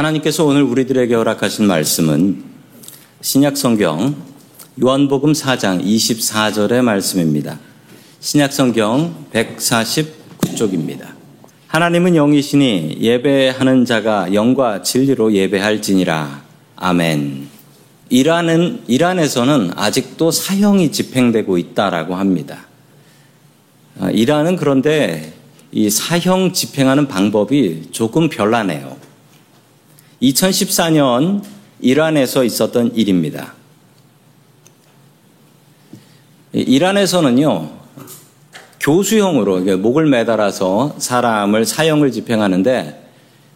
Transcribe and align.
하나님께서 0.00 0.44
오늘 0.44 0.62
우리들에게 0.62 1.14
허락하신 1.14 1.66
말씀은 1.66 2.42
신약 3.20 3.56
성경 3.56 4.16
요한복음 4.82 5.32
4장 5.32 5.84
24절의 5.84 6.80
말씀입니다. 6.80 7.58
신약 8.20 8.50
성경 8.50 9.26
149쪽입니다. 9.32 11.08
하나님은 11.66 12.16
영이시니 12.16 12.96
예배하는 13.00 13.84
자가 13.84 14.32
영과 14.32 14.80
진리로 14.80 15.34
예배할지니라. 15.34 16.44
아멘. 16.76 17.48
이란은, 18.08 18.84
이란에서는 18.86 19.72
아직도 19.76 20.30
사형이 20.30 20.92
집행되고 20.92 21.58
있다라고 21.58 22.14
합니다. 22.14 22.66
아, 24.00 24.10
이란은 24.10 24.56
그런데 24.56 25.34
이 25.72 25.90
사형 25.90 26.54
집행하는 26.54 27.06
방법이 27.06 27.88
조금 27.90 28.30
별나네요. 28.30 29.09
2014년 30.22 31.42
이란에서 31.80 32.44
있었던 32.44 32.94
일입니다. 32.94 33.54
이란에서는요, 36.52 37.70
교수형으로 38.80 39.60
목을 39.78 40.06
매달아서 40.06 40.96
사람을 40.98 41.64
사형을 41.64 42.12
집행하는데 42.12 43.08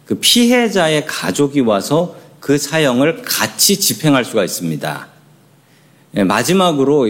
그 0.05 0.15
피해자의 0.15 1.05
가족이 1.05 1.61
와서 1.61 2.15
그 2.39 2.57
사형을 2.57 3.23
같이 3.23 3.79
집행할 3.79 4.23
수가 4.23 4.43
있습니다. 4.43 5.07
예, 6.17 6.23
마지막으로 6.23 7.07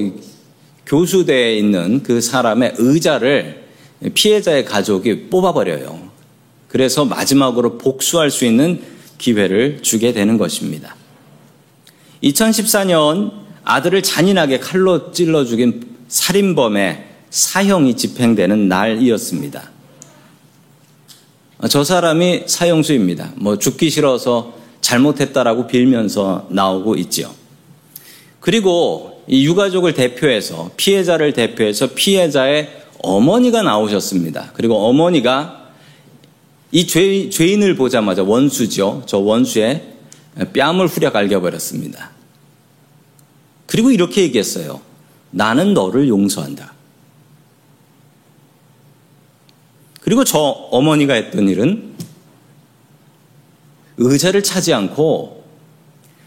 교수대에 0.85 1.57
있는 1.57 2.03
그 2.03 2.21
사람의 2.21 2.75
의자를 2.77 3.65
피해자의 4.13 4.65
가족이 4.65 5.29
뽑아버려요. 5.29 5.99
그래서 6.67 7.05
마지막으로 7.05 7.77
복수할 7.77 8.31
수 8.31 8.45
있는 8.45 8.94
기회를 9.17 9.81
주게 9.81 10.13
되는 10.13 10.37
것입니다. 10.37 10.95
2014년 12.23 13.31
아들을 13.63 14.03
잔인하게 14.03 14.59
칼로 14.59 15.11
찔러 15.11 15.45
죽인 15.45 15.95
살인범의 16.07 17.05
사형이 17.29 17.95
집행되는 17.95 18.67
날이었습니다. 18.67 19.71
저 21.69 21.83
사람이 21.83 22.43
사형수입니다. 22.45 23.33
뭐 23.35 23.57
죽기 23.57 23.89
싫어서 23.89 24.53
잘못했다라고 24.81 25.67
빌면서 25.67 26.47
나오고 26.49 26.95
있죠. 26.95 27.33
그리고 28.39 29.23
이 29.27 29.45
유가족을 29.45 29.93
대표해서 29.93 30.69
피해자를 30.77 31.33
대표해서 31.33 31.87
피해자의 31.95 32.69
어머니가 33.01 33.63
나오셨습니다. 33.63 34.51
그리고 34.53 34.87
어머니가 34.87 35.64
이 36.71 36.87
죄, 36.87 37.29
죄인을 37.29 37.75
보자마자 37.75 38.23
원수죠. 38.23 39.03
저 39.05 39.17
원수의 39.19 39.93
뺨을 40.53 40.87
후려 40.87 41.11
갈겨버렸습니다. 41.11 42.11
그리고 43.65 43.91
이렇게 43.91 44.23
얘기했어요. 44.23 44.81
나는 45.31 45.73
너를 45.73 46.07
용서한다. 46.07 46.73
그리고 50.01 50.23
저 50.23 50.37
어머니가 50.37 51.13
했던 51.15 51.49
일은 51.49 51.95
의자를 53.97 54.43
차지 54.43 54.73
않고 54.73 55.43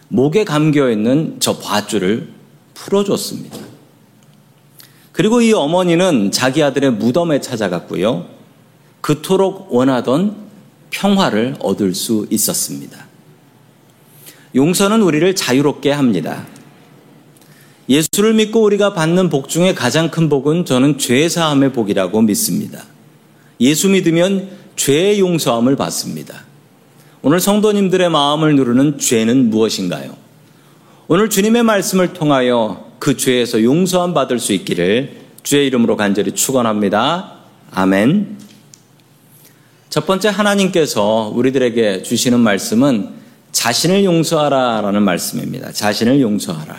목에 0.08 0.45
감겨 0.45 0.91
있는 0.91 1.36
저 1.39 1.58
밧줄을 1.58 2.33
풀어줬습니다. 2.75 3.56
그리고 5.12 5.41
이 5.41 5.52
어머니는 5.52 6.30
자기 6.30 6.62
아들의 6.62 6.92
무덤에 6.92 7.41
찾아갔고요. 7.41 8.38
그토록 9.09 9.73
원하던 9.75 10.37
평화를 10.91 11.56
얻을 11.61 11.95
수 11.95 12.27
있었습니다. 12.28 13.06
용서는 14.55 15.01
우리를 15.01 15.34
자유롭게 15.34 15.91
합니다. 15.92 16.45
예수를 17.89 18.34
믿고 18.34 18.61
우리가 18.61 18.92
받는 18.92 19.31
복 19.31 19.48
중에 19.48 19.73
가장 19.73 20.11
큰 20.11 20.29
복은 20.29 20.67
저는 20.67 20.98
죄사함의 20.98 21.73
복이라고 21.73 22.20
믿습니다. 22.20 22.85
예수 23.63 23.89
믿으면 23.89 24.51
죄의 24.77 25.20
용서함을 25.20 25.75
받습니다. 25.77 26.45
오늘 27.23 27.40
성도님들의 27.40 28.11
마음을 28.11 28.57
누르는 28.57 28.98
죄는 28.98 29.48
무엇인가요? 29.48 30.14
오늘 31.07 31.30
주님의 31.30 31.63
말씀을 31.63 32.13
통하여 32.13 32.92
그 32.98 33.17
죄에서 33.17 33.63
용서함 33.63 34.13
받을 34.13 34.39
수 34.39 34.52
있기를 34.52 35.17
주의 35.42 35.67
이름으로 35.67 35.96
간절히 35.96 36.33
축원합니다. 36.33 37.36
아멘. 37.70 38.48
첫 39.91 40.07
번째 40.07 40.29
하나님께서 40.29 41.33
우리들에게 41.35 42.03
주시는 42.03 42.41
말씀은 42.41 43.09
자신을 43.53 44.05
용서하라라는 44.05 45.03
말씀입니다. 45.03 45.73
자신을 45.73 46.21
용서하라. 46.21 46.77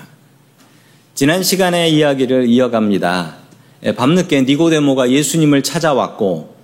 지난 1.16 1.42
시간의 1.42 1.94
이야기를 1.96 2.48
이어갑니다. 2.48 3.36
예, 3.86 3.96
밤늦게 3.96 4.44
니고데모가 4.44 5.10
예수님을 5.10 5.64
찾아왔고 5.64 6.56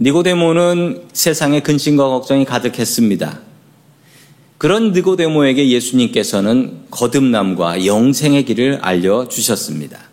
니고데모는 0.00 1.08
세상에 1.12 1.60
근심과 1.60 2.08
걱정이 2.08 2.44
가득했습니다. 2.44 3.40
그런 4.58 4.92
니고데모에게 4.92 5.68
예수님께서는 5.68 6.86
거듭남과 6.90 7.86
영생의 7.86 8.44
길을 8.44 8.80
알려 8.82 9.28
주셨습니다. 9.28 10.07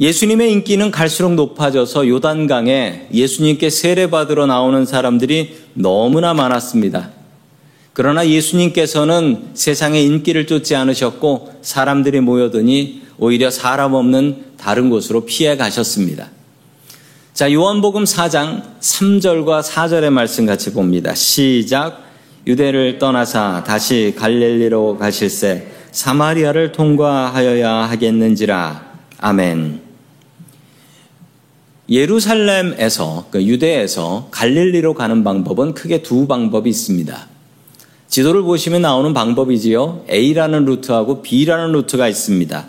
예수님의 0.00 0.52
인기는 0.52 0.90
갈수록 0.92 1.34
높아져서 1.34 2.06
요단강에 2.06 3.08
예수님께 3.12 3.68
세례받으러 3.68 4.46
나오는 4.46 4.86
사람들이 4.86 5.56
너무나 5.74 6.34
많았습니다. 6.34 7.10
그러나 7.92 8.28
예수님께서는 8.28 9.48
세상의 9.54 10.04
인기를 10.04 10.46
쫓지 10.46 10.76
않으셨고 10.76 11.54
사람들이 11.62 12.20
모여드니 12.20 13.02
오히려 13.18 13.50
사람 13.50 13.94
없는 13.94 14.44
다른 14.56 14.88
곳으로 14.88 15.24
피해 15.24 15.56
가셨습니다. 15.56 16.30
자, 17.34 17.52
요한복음 17.52 18.04
4장 18.04 18.62
3절과 18.80 19.64
4절의 19.64 20.10
말씀 20.10 20.46
같이 20.46 20.72
봅니다. 20.72 21.14
시작. 21.14 22.04
유대를 22.46 22.98
떠나사 22.98 23.64
다시 23.66 24.14
갈릴리로 24.16 24.96
가실새 24.98 25.66
사마리아를 25.90 26.70
통과하여야 26.70 27.90
하겠는지라. 27.90 28.88
아멘. 29.18 29.87
예루살렘에서, 31.90 33.26
그 33.30 33.42
유대에서 33.42 34.28
갈릴리로 34.30 34.92
가는 34.94 35.24
방법은 35.24 35.72
크게 35.72 36.02
두 36.02 36.26
방법이 36.26 36.68
있습니다. 36.68 37.28
지도를 38.08 38.42
보시면 38.42 38.82
나오는 38.82 39.14
방법이지요. 39.14 40.04
A라는 40.10 40.66
루트하고 40.66 41.22
B라는 41.22 41.72
루트가 41.72 42.08
있습니다. 42.08 42.66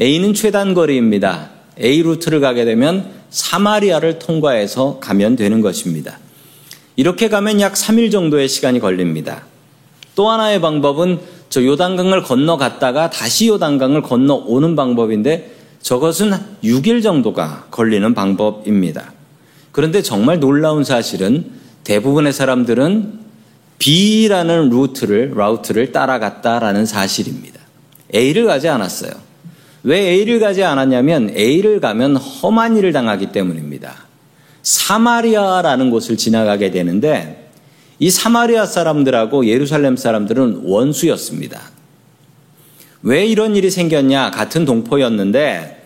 A는 0.00 0.34
최단 0.34 0.74
거리입니다. 0.74 1.50
A 1.80 2.02
루트를 2.02 2.40
가게 2.40 2.64
되면 2.64 3.10
사마리아를 3.30 4.20
통과해서 4.20 4.98
가면 5.00 5.34
되는 5.34 5.60
것입니다. 5.60 6.18
이렇게 6.94 7.28
가면 7.28 7.60
약 7.60 7.74
3일 7.74 8.12
정도의 8.12 8.48
시간이 8.48 8.78
걸립니다. 8.78 9.44
또 10.14 10.30
하나의 10.30 10.60
방법은 10.60 11.18
저 11.48 11.64
요단강을 11.64 12.22
건너갔다가 12.22 13.10
다시 13.10 13.48
요단강을 13.48 14.02
건너오는 14.02 14.76
방법인데 14.76 15.53
저것은 15.84 16.32
6일 16.64 17.02
정도가 17.02 17.66
걸리는 17.70 18.14
방법입니다. 18.14 19.12
그런데 19.70 20.00
정말 20.00 20.40
놀라운 20.40 20.82
사실은 20.82 21.50
대부분의 21.84 22.32
사람들은 22.32 23.20
B라는 23.78 24.70
루트를, 24.70 25.34
route를 25.36 25.92
따라갔다라는 25.92 26.86
사실입니다. 26.86 27.60
A를 28.14 28.46
가지 28.46 28.66
않았어요. 28.66 29.12
왜 29.82 29.98
A를 29.98 30.40
가지 30.40 30.64
않았냐면 30.64 31.34
A를 31.36 31.80
가면 31.80 32.16
험한 32.16 32.78
일을 32.78 32.94
당하기 32.94 33.32
때문입니다. 33.32 33.94
사마리아라는 34.62 35.90
곳을 35.90 36.16
지나가게 36.16 36.70
되는데 36.70 37.50
이 37.98 38.08
사마리아 38.08 38.64
사람들하고 38.64 39.44
예루살렘 39.46 39.98
사람들은 39.98 40.62
원수였습니다. 40.64 41.74
왜 43.04 43.26
이런 43.26 43.54
일이 43.54 43.70
생겼냐? 43.70 44.30
같은 44.30 44.64
동포였는데 44.64 45.83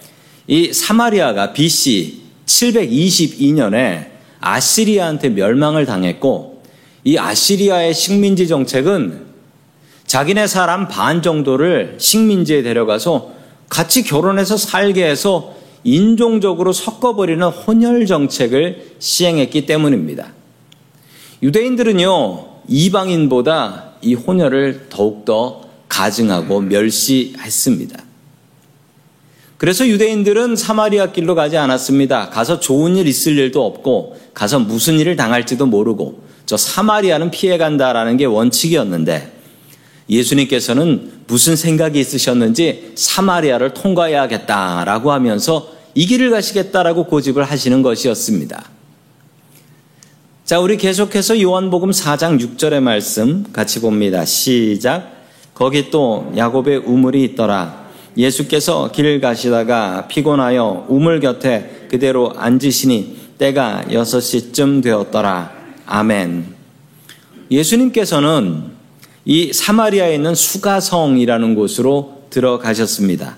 이 0.48 0.72
사마리아가 0.72 1.52
BC 1.52 2.22
722년에 2.46 4.08
아시리아한테 4.40 5.28
멸망을 5.28 5.84
당했고 5.84 6.62
이 7.04 7.18
아시리아의 7.18 7.92
식민지 7.92 8.48
정책은 8.48 9.26
자기네 10.06 10.46
사람 10.46 10.88
반 10.88 11.20
정도를 11.20 11.96
식민지에 11.98 12.62
데려가서 12.62 13.32
같이 13.68 14.02
결혼해서 14.02 14.56
살게 14.56 15.04
해서 15.04 15.54
인종적으로 15.84 16.72
섞어버리는 16.72 17.46
혼혈 17.46 18.06
정책을 18.06 18.94
시행했기 18.98 19.66
때문입니다. 19.66 20.32
유대인들은요, 21.42 22.46
이방인보다 22.68 23.92
이 24.00 24.14
혼혈을 24.14 24.86
더욱더 24.88 25.60
가증하고 25.88 26.62
멸시했습니다. 26.62 28.07
그래서 29.58 29.86
유대인들은 29.88 30.54
사마리아 30.54 31.10
길로 31.10 31.34
가지 31.34 31.56
않았습니다. 31.56 32.30
가서 32.30 32.60
좋은 32.60 32.96
일 32.96 33.08
있을 33.08 33.36
일도 33.36 33.66
없고 33.66 34.16
가서 34.32 34.60
무슨 34.60 35.00
일을 35.00 35.16
당할지도 35.16 35.66
모르고 35.66 36.22
저 36.46 36.56
사마리아는 36.56 37.32
피해 37.32 37.58
간다라는 37.58 38.16
게 38.16 38.24
원칙이었는데 38.24 39.32
예수님께서는 40.08 41.10
무슨 41.26 41.56
생각이 41.56 41.98
있으셨는지 42.00 42.92
사마리아를 42.94 43.74
통과해야겠다라고 43.74 45.12
하면서 45.12 45.72
이 45.94 46.06
길을 46.06 46.30
가시겠다라고 46.30 47.04
고집을 47.04 47.42
하시는 47.42 47.82
것이었습니다. 47.82 48.64
자, 50.44 50.60
우리 50.60 50.78
계속해서 50.78 51.42
요한복음 51.42 51.90
4장 51.90 52.40
6절의 52.40 52.80
말씀 52.80 53.44
같이 53.52 53.80
봅니다. 53.80 54.24
시작. 54.24 55.12
거기 55.52 55.90
또 55.90 56.32
야곱의 56.36 56.78
우물이 56.78 57.24
있더라. 57.24 57.87
예수께서 58.18 58.90
길을 58.90 59.20
가시다가 59.20 60.08
피곤하여 60.08 60.86
우물 60.88 61.20
곁에 61.20 61.86
그대로 61.88 62.32
앉으시니 62.36 63.16
때가 63.38 63.84
6시쯤 63.88 64.82
되었더라. 64.82 65.52
아멘. 65.86 66.46
예수님께서는 67.50 68.64
이 69.24 69.52
사마리아에 69.52 70.16
있는 70.16 70.34
수가성이라는 70.34 71.54
곳으로 71.54 72.22
들어가셨습니다. 72.30 73.36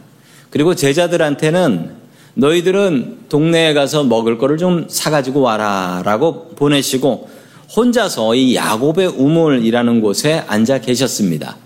그리고 0.48 0.74
제자들한테는 0.74 2.00
너희들은 2.34 3.18
동네에 3.28 3.74
가서 3.74 4.04
먹을 4.04 4.38
거를 4.38 4.56
좀 4.56 4.86
사가지고 4.88 5.42
와라 5.42 6.00
라고 6.04 6.48
보내시고 6.50 7.28
혼자서 7.76 8.34
이 8.34 8.56
야곱의 8.56 9.08
우물이라는 9.08 10.00
곳에 10.00 10.42
앉아 10.46 10.80
계셨습니다. 10.80 11.56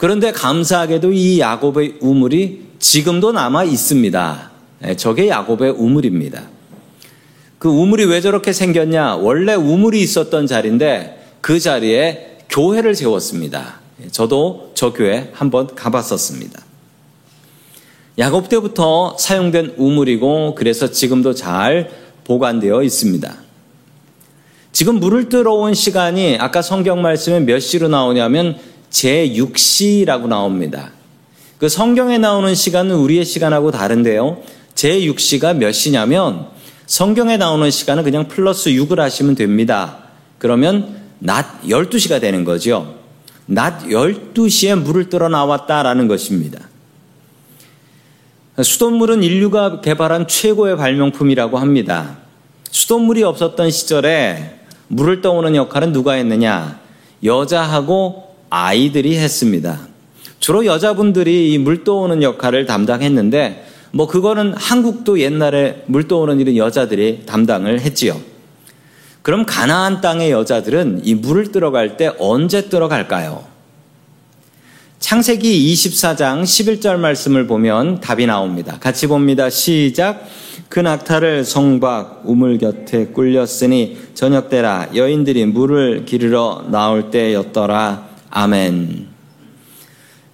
그런데 0.00 0.32
감사하게도 0.32 1.12
이 1.12 1.40
야곱의 1.40 1.96
우물이 2.00 2.68
지금도 2.78 3.32
남아 3.32 3.64
있습니다. 3.64 4.50
네, 4.78 4.96
저게 4.96 5.28
야곱의 5.28 5.72
우물입니다. 5.72 6.44
그 7.58 7.68
우물이 7.68 8.06
왜 8.06 8.22
저렇게 8.22 8.54
생겼냐? 8.54 9.16
원래 9.16 9.52
우물이 9.52 10.00
있었던 10.00 10.46
자리인데 10.46 11.34
그 11.42 11.60
자리에 11.60 12.38
교회를 12.48 12.94
세웠습니다. 12.94 13.80
네, 13.98 14.08
저도 14.10 14.72
저 14.72 14.94
교회 14.94 15.28
한번 15.34 15.74
가봤었습니다. 15.74 16.62
야곱 18.16 18.48
때부터 18.48 19.18
사용된 19.18 19.74
우물이고 19.76 20.54
그래서 20.54 20.90
지금도 20.90 21.34
잘 21.34 21.90
보관되어 22.24 22.82
있습니다. 22.82 23.36
지금 24.72 24.94
물을 24.94 25.28
들어온 25.28 25.74
시간이 25.74 26.38
아까 26.40 26.62
성경 26.62 27.02
말씀에 27.02 27.40
몇 27.40 27.58
시로 27.58 27.88
나오냐면 27.88 28.56
제6시라고 28.90 30.26
나옵니다. 30.26 30.90
그 31.58 31.68
성경에 31.68 32.18
나오는 32.18 32.54
시간은 32.54 32.96
우리의 32.96 33.24
시간하고 33.24 33.70
다른데요. 33.70 34.42
제6시가 34.74 35.56
몇 35.56 35.72
시냐면 35.72 36.48
성경에 36.86 37.36
나오는 37.36 37.70
시간은 37.70 38.02
그냥 38.02 38.28
플러스 38.28 38.70
6을 38.70 38.96
하시면 38.96 39.34
됩니다. 39.34 39.98
그러면 40.38 41.00
낮 41.18 41.62
12시가 41.62 42.20
되는 42.20 42.44
거죠. 42.44 42.96
낮 43.46 43.84
12시에 43.84 44.80
물을 44.80 45.08
들어 45.08 45.28
나왔다라는 45.28 46.08
것입니다. 46.08 46.60
수돗물은 48.62 49.22
인류가 49.22 49.80
개발한 49.80 50.28
최고의 50.28 50.76
발명품이라고 50.76 51.58
합니다. 51.58 52.18
수돗물이 52.70 53.22
없었던 53.22 53.70
시절에 53.70 54.60
물을 54.88 55.20
떠오는 55.20 55.54
역할은 55.56 55.92
누가 55.92 56.14
했느냐? 56.14 56.80
여자하고 57.22 58.29
아이들이 58.50 59.16
했습니다. 59.16 59.88
주로 60.40 60.66
여자분들이 60.66 61.52
이 61.52 61.58
물 61.58 61.84
떠오는 61.84 62.22
역할을 62.22 62.66
담당했는데 62.66 63.66
뭐 63.92 64.06
그거는 64.06 64.54
한국도 64.56 65.20
옛날에 65.20 65.82
물 65.86 66.06
떠오는 66.08 66.38
일은 66.40 66.56
여자들이 66.56 67.22
담당을 67.26 67.80
했지요. 67.80 68.20
그럼 69.22 69.44
가나안 69.44 70.00
땅의 70.00 70.30
여자들은 70.30 71.02
이 71.04 71.14
물을 71.14 71.52
들어갈 71.52 71.96
때 71.96 72.10
언제 72.18 72.68
들어갈까요? 72.68 73.44
창세기 74.98 75.72
24장 75.72 76.42
11절 76.42 76.98
말씀을 76.98 77.46
보면 77.46 78.00
답이 78.00 78.26
나옵니다. 78.26 78.78
같이 78.80 79.06
봅니다. 79.06 79.50
시작. 79.50 80.26
그 80.68 80.78
낙타를 80.78 81.44
성박 81.44 82.22
우물 82.24 82.58
곁에 82.58 83.06
꿀렸으니 83.06 83.98
저녁 84.14 84.48
때라 84.50 84.88
여인들이 84.94 85.46
물을 85.46 86.04
기르러 86.04 86.64
나올 86.70 87.10
때였더라. 87.10 88.09
아멘. 88.30 89.08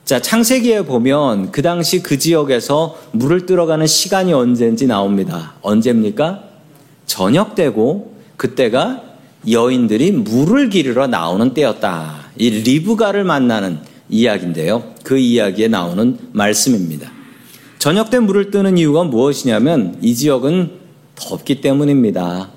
자, 0.04 0.20
창세기에 0.20 0.82
보면 0.82 1.50
그 1.50 1.62
당시 1.62 2.02
그 2.02 2.18
지역에서 2.18 2.96
물을 3.12 3.46
들어가는 3.46 3.86
시간이 3.86 4.32
언제인지 4.32 4.86
나옵니다. 4.86 5.54
언제입니까? 5.62 6.44
저녁 7.06 7.54
때고 7.54 8.14
그때가 8.36 9.02
여인들이 9.50 10.12
물을 10.12 10.68
기르러 10.68 11.06
나오는 11.06 11.54
때였다. 11.54 12.26
이 12.36 12.50
리브가를 12.50 13.24
만나는 13.24 13.80
이야기인데요. 14.08 14.94
그 15.02 15.18
이야기에 15.18 15.68
나오는 15.68 16.18
말씀입니다. 16.32 17.10
저녁 17.78 18.10
때 18.10 18.18
물을 18.18 18.50
뜨는 18.50 18.78
이유가 18.78 19.04
무엇이냐면 19.04 19.98
이 20.02 20.14
지역은 20.14 20.70
덥기 21.14 21.60
때문입니다. 21.60 22.50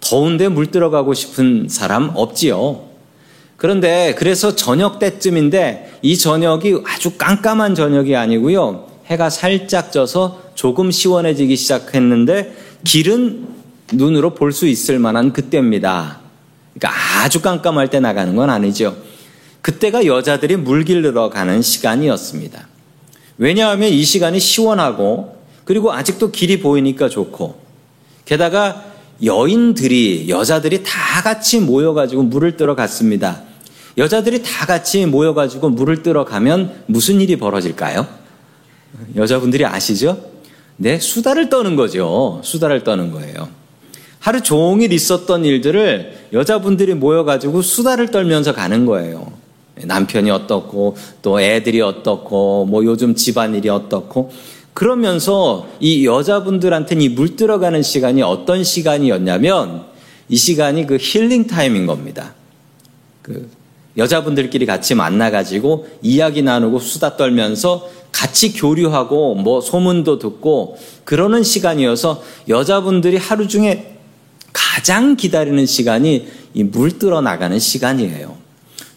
더운데 0.00 0.48
물 0.48 0.70
들어가고 0.70 1.14
싶은 1.14 1.68
사람 1.68 2.10
없지요. 2.14 2.85
그런데 3.56 4.14
그래서 4.18 4.54
저녁 4.54 4.98
때쯤인데 4.98 5.98
이 6.02 6.16
저녁이 6.16 6.82
아주 6.86 7.12
깜깜한 7.16 7.74
저녁이 7.74 8.14
아니고요. 8.14 8.86
해가 9.06 9.30
살짝 9.30 9.92
져서 9.92 10.42
조금 10.54 10.90
시원해지기 10.90 11.56
시작했는데 11.56 12.54
길은 12.84 13.48
눈으로 13.92 14.34
볼 14.34 14.52
수 14.52 14.66
있을 14.66 14.98
만한 14.98 15.32
그때입니다. 15.32 16.20
그러니까 16.74 17.22
아주 17.22 17.40
깜깜할 17.40 17.88
때 17.88 18.00
나가는 18.00 18.34
건 18.36 18.50
아니죠. 18.50 18.96
그때가 19.62 20.06
여자들이 20.06 20.56
물 20.56 20.84
길러 20.84 21.30
가는 21.30 21.62
시간이었습니다. 21.62 22.68
왜냐하면 23.38 23.88
이 23.90 24.04
시간이 24.04 24.38
시원하고 24.40 25.36
그리고 25.64 25.92
아직도 25.92 26.30
길이 26.30 26.60
보이니까 26.60 27.08
좋고 27.08 27.60
게다가 28.24 28.84
여인들이 29.24 30.28
여자들이 30.28 30.82
다 30.82 31.22
같이 31.22 31.60
모여가지고 31.60 32.24
물을 32.24 32.56
뜨러 32.56 32.74
갔습니다. 32.74 33.42
여자들이 33.96 34.42
다 34.42 34.66
같이 34.66 35.06
모여가지고 35.06 35.70
물을 35.70 36.02
뜨러 36.02 36.24
가면 36.24 36.84
무슨 36.86 37.20
일이 37.20 37.36
벌어질까요? 37.36 38.06
여자분들이 39.16 39.64
아시죠? 39.64 40.20
네, 40.76 40.98
수다를 40.98 41.48
떠는 41.48 41.76
거죠. 41.76 42.40
수다를 42.44 42.84
떠는 42.84 43.10
거예요. 43.10 43.48
하루 44.18 44.42
종일 44.42 44.92
있었던 44.92 45.44
일들을 45.44 46.28
여자분들이 46.32 46.94
모여가지고 46.94 47.62
수다를 47.62 48.10
떨면서 48.10 48.52
가는 48.52 48.84
거예요. 48.84 49.32
남편이 49.76 50.30
어떻고, 50.30 50.96
또 51.22 51.40
애들이 51.40 51.80
어떻고, 51.80 52.64
뭐 52.66 52.84
요즘 52.84 53.14
집안일이 53.14 53.68
어떻고, 53.68 54.32
그러면서 54.74 55.68
이 55.80 56.06
여자분들한테는 56.06 57.02
이 57.02 57.08
물 57.10 57.36
들어가는 57.36 57.82
시간이 57.82 58.22
어떤 58.22 58.64
시간이었냐면 58.64 59.84
이 60.28 60.36
시간이 60.36 60.86
그 60.86 60.96
힐링 61.00 61.46
타임인 61.46 61.86
겁니다. 61.86 62.34
그 63.22 63.48
여자분들끼리 63.96 64.66
같이 64.66 64.94
만나가지고 64.94 65.86
이야기 66.02 66.42
나누고 66.42 66.78
수다 66.78 67.16
떨면서 67.16 67.88
같이 68.12 68.52
교류하고 68.52 69.34
뭐 69.34 69.60
소문도 69.60 70.18
듣고 70.18 70.78
그러는 71.04 71.42
시간이어서 71.42 72.22
여자분들이 72.48 73.16
하루 73.16 73.48
중에 73.48 73.96
가장 74.52 75.16
기다리는 75.16 75.64
시간이 75.66 76.28
이물 76.54 76.98
들어 76.98 77.20
나가는 77.20 77.58
시간이에요. 77.58 78.36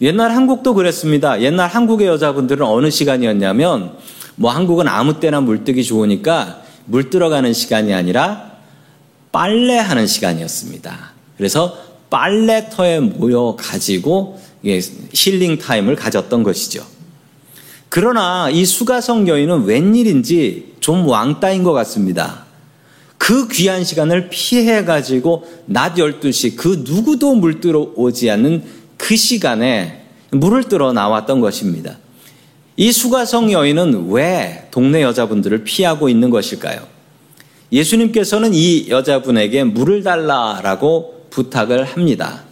옛날 0.00 0.30
한국도 0.30 0.74
그랬습니다. 0.74 1.42
옛날 1.42 1.68
한국의 1.68 2.06
여자분들은 2.06 2.64
어느 2.64 2.90
시간이었냐면 2.90 3.92
뭐 4.36 4.50
한국은 4.50 4.88
아무 4.88 5.20
때나 5.20 5.42
물 5.42 5.64
뜨기 5.64 5.84
좋으니까 5.84 6.62
물 6.86 7.10
들어가는 7.10 7.52
시간이 7.52 7.92
아니라 7.92 8.52
빨래하는 9.32 10.06
시간이었습니다. 10.06 11.12
그래서 11.36 11.76
빨래터에 12.08 13.00
모여 13.00 13.56
가지고 13.58 14.40
힐링 14.62 15.58
타임을 15.58 15.96
가졌던 15.96 16.42
것이죠. 16.42 16.84
그러나 17.88 18.48
이 18.50 18.64
수가성 18.64 19.26
여인은 19.26 19.64
웬일인지 19.64 20.74
좀 20.80 21.06
왕따인 21.06 21.64
것 21.64 21.72
같습니다. 21.72 22.44
그 23.18 23.48
귀한 23.48 23.84
시간을 23.84 24.28
피해가지고 24.30 25.44
낮 25.66 25.96
12시 25.96 26.56
그 26.56 26.84
누구도 26.86 27.34
물 27.34 27.60
들어 27.60 27.90
오지 27.94 28.30
않는 28.30 28.64
그 28.96 29.16
시간에 29.16 30.04
물을 30.30 30.64
들어 30.64 30.92
나왔던 30.92 31.40
것입니다. 31.40 31.98
이 32.76 32.92
수가성 32.92 33.52
여인은 33.52 34.10
왜 34.10 34.68
동네 34.70 35.02
여자분들을 35.02 35.64
피하고 35.64 36.08
있는 36.08 36.30
것일까요? 36.30 36.80
예수님께서는 37.72 38.54
이 38.54 38.88
여자분에게 38.88 39.64
물을 39.64 40.02
달라라고 40.02 41.26
부탁을 41.30 41.84
합니다. 41.84 42.44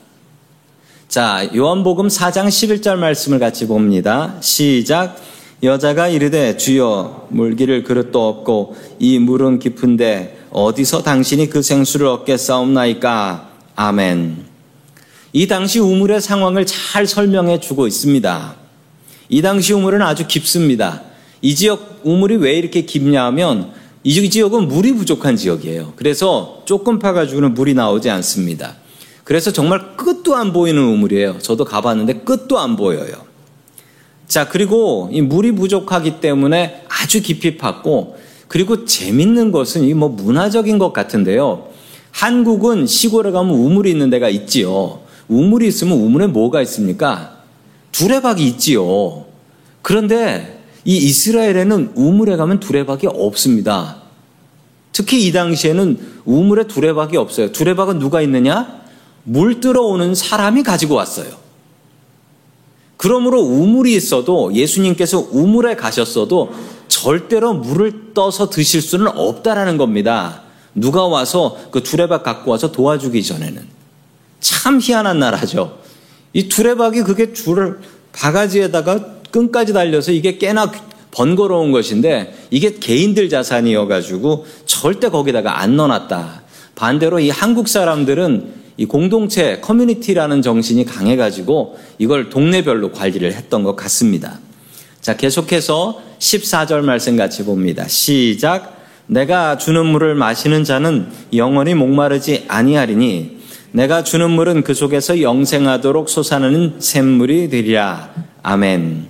자, 1.08 1.48
요한복음 1.56 2.08
4장 2.08 2.48
11절 2.48 2.96
말씀을 2.96 3.38
같이 3.38 3.66
봅니다. 3.66 4.36
시작. 4.42 5.16
여자가 5.62 6.08
이르되 6.08 6.58
주여 6.58 7.28
물기를 7.30 7.82
그릇도 7.82 8.28
없고 8.28 8.76
이 8.98 9.18
물은 9.18 9.58
깊은데 9.58 10.38
어디서 10.50 11.02
당신이 11.02 11.48
그 11.48 11.62
생수를 11.62 12.08
얻겠사옵나이까 12.08 13.48
아멘. 13.74 14.44
이 15.32 15.46
당시 15.46 15.78
우물의 15.78 16.20
상황을 16.20 16.66
잘 16.66 17.06
설명해 17.06 17.60
주고 17.60 17.86
있습니다. 17.86 18.56
이 19.30 19.40
당시 19.40 19.72
우물은 19.72 20.02
아주 20.02 20.26
깊습니다. 20.26 21.04
이 21.40 21.54
지역 21.54 22.00
우물이 22.02 22.36
왜 22.36 22.52
이렇게 22.58 22.82
깊냐 22.82 23.24
하면 23.24 23.72
이 24.04 24.28
지역은 24.28 24.68
물이 24.68 24.92
부족한 24.92 25.36
지역이에요. 25.36 25.94
그래서 25.96 26.60
조금 26.66 26.98
파가지고는 26.98 27.54
물이 27.54 27.72
나오지 27.72 28.10
않습니다. 28.10 28.76
그래서 29.28 29.52
정말 29.52 29.94
끝도 29.94 30.37
안 30.37 30.54
보이는 30.54 30.82
우물이에요. 30.82 31.40
저도 31.40 31.66
가봤는데 31.66 32.20
끝도 32.20 32.58
안 32.58 32.76
보여요. 32.76 33.12
자, 34.26 34.49
그리고 34.49 35.11
이 35.12 35.20
물이 35.20 35.52
부족하기 35.52 36.20
때문에 36.20 36.87
아주 36.88 37.20
깊이 37.20 37.58
팠고, 37.58 38.14
그리고 38.49 38.87
재밌는 38.87 39.52
것은 39.52 39.85
이 39.85 39.92
뭐 39.92 40.08
문화적인 40.08 40.78
것 40.78 40.94
같은데요. 40.94 41.68
한국은 42.11 42.87
시골에 42.87 43.30
가면 43.30 43.54
우물이 43.54 43.90
있는 43.90 44.08
데가 44.08 44.30
있지요. 44.30 45.00
우물이 45.28 45.68
있으면 45.68 45.99
우물에 45.99 46.28
뭐가 46.28 46.62
있습니까? 46.62 47.42
두레박이 47.92 48.47
있지요. 48.47 49.26
그런데 49.82 50.62
이 50.87 50.97
이스라엘에는 50.97 51.92
우물에 51.97 52.37
가면 52.37 52.61
두레박이 52.61 53.06
없습니다. 53.08 53.97
특히 54.92 55.26
이 55.26 55.32
당시에는 55.32 55.99
우물에 56.25 56.66
두레박이 56.66 57.18
없어요. 57.18 57.52
두레박은 57.52 57.99
누가 57.99 58.23
있느냐? 58.23 58.88
물 59.28 59.61
들어오는 59.61 60.14
사람이 60.14 60.62
가지고 60.62 60.94
왔어요. 60.94 61.28
그러므로 62.97 63.42
우물이 63.42 63.94
있어도 63.94 64.52
예수님께서 64.54 65.28
우물에 65.30 65.76
가셨어도 65.76 66.52
절대로 66.88 67.52
물을 67.52 68.14
떠서 68.14 68.49
드실 68.49 68.80
수는 68.80 69.08
없다라는 69.08 69.76
겁니다. 69.76 70.42
누가 70.75 71.06
와서 71.06 71.58
그 71.70 71.82
두레박 71.82 72.23
갖고 72.23 72.50
와서 72.50 72.73
도와주기 72.73 73.23
전에는. 73.23 73.62
참 74.40 74.80
희한한 74.82 75.18
나라죠. 75.18 75.78
이 76.32 76.49
두레박이 76.49 77.02
그게 77.02 77.35
줄을 77.35 77.80
바가지에다가 78.12 79.18
끈까지 79.30 79.75
달려서 79.75 80.12
이게 80.12 80.38
꽤나 80.38 80.73
번거로운 81.11 81.70
것인데 81.70 82.35
이게 82.50 82.78
개인들 82.78 83.28
자산이어가지고 83.28 84.47
절대 84.64 85.11
거기다가 85.11 85.61
안 85.61 85.76
넣어놨다. 85.76 86.42
반대로 86.75 87.20
이 87.20 87.28
한국 87.28 87.68
사람들은 87.68 88.57
이 88.78 88.87
공동체 88.87 89.58
커뮤니티라는 89.61 90.40
정신이 90.40 90.85
강해가지고 90.85 91.76
이걸 91.99 92.30
동네별로 92.30 92.92
관리를 92.92 93.35
했던 93.35 93.64
것 93.64 93.75
같습니다. 93.75 94.38
자, 95.00 95.16
계속해서 95.16 96.00
14절 96.20 96.82
말씀 96.82 97.16
같이 97.16 97.44
봅니다. 97.44 97.87
시작. 97.88 98.78
내가 99.06 99.58
주는 99.58 99.85
물을 99.85 100.14
마시는 100.14 100.62
자는 100.62 101.08
영원히 101.35 101.75
목마르지 101.75 102.44
아니하리니 102.47 103.38
내가 103.73 104.04
주는 104.04 104.30
물은 104.30 104.62
그 104.62 104.75
속에서 104.75 105.20
영생하도록 105.23 106.08
솟아나는 106.08 106.76
샘물이 106.78 107.50
되리라. 107.50 108.11
아멘. 108.44 109.08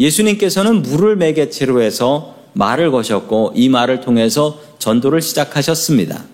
예수님께서는 0.00 0.82
물을 0.82 1.14
매개체로 1.14 1.80
해서 1.80 2.34
말을 2.54 2.90
거셨고 2.90 3.52
이 3.54 3.68
말을 3.68 4.00
통해서 4.00 4.60
전도를 4.80 5.22
시작하셨습니다. 5.22 6.33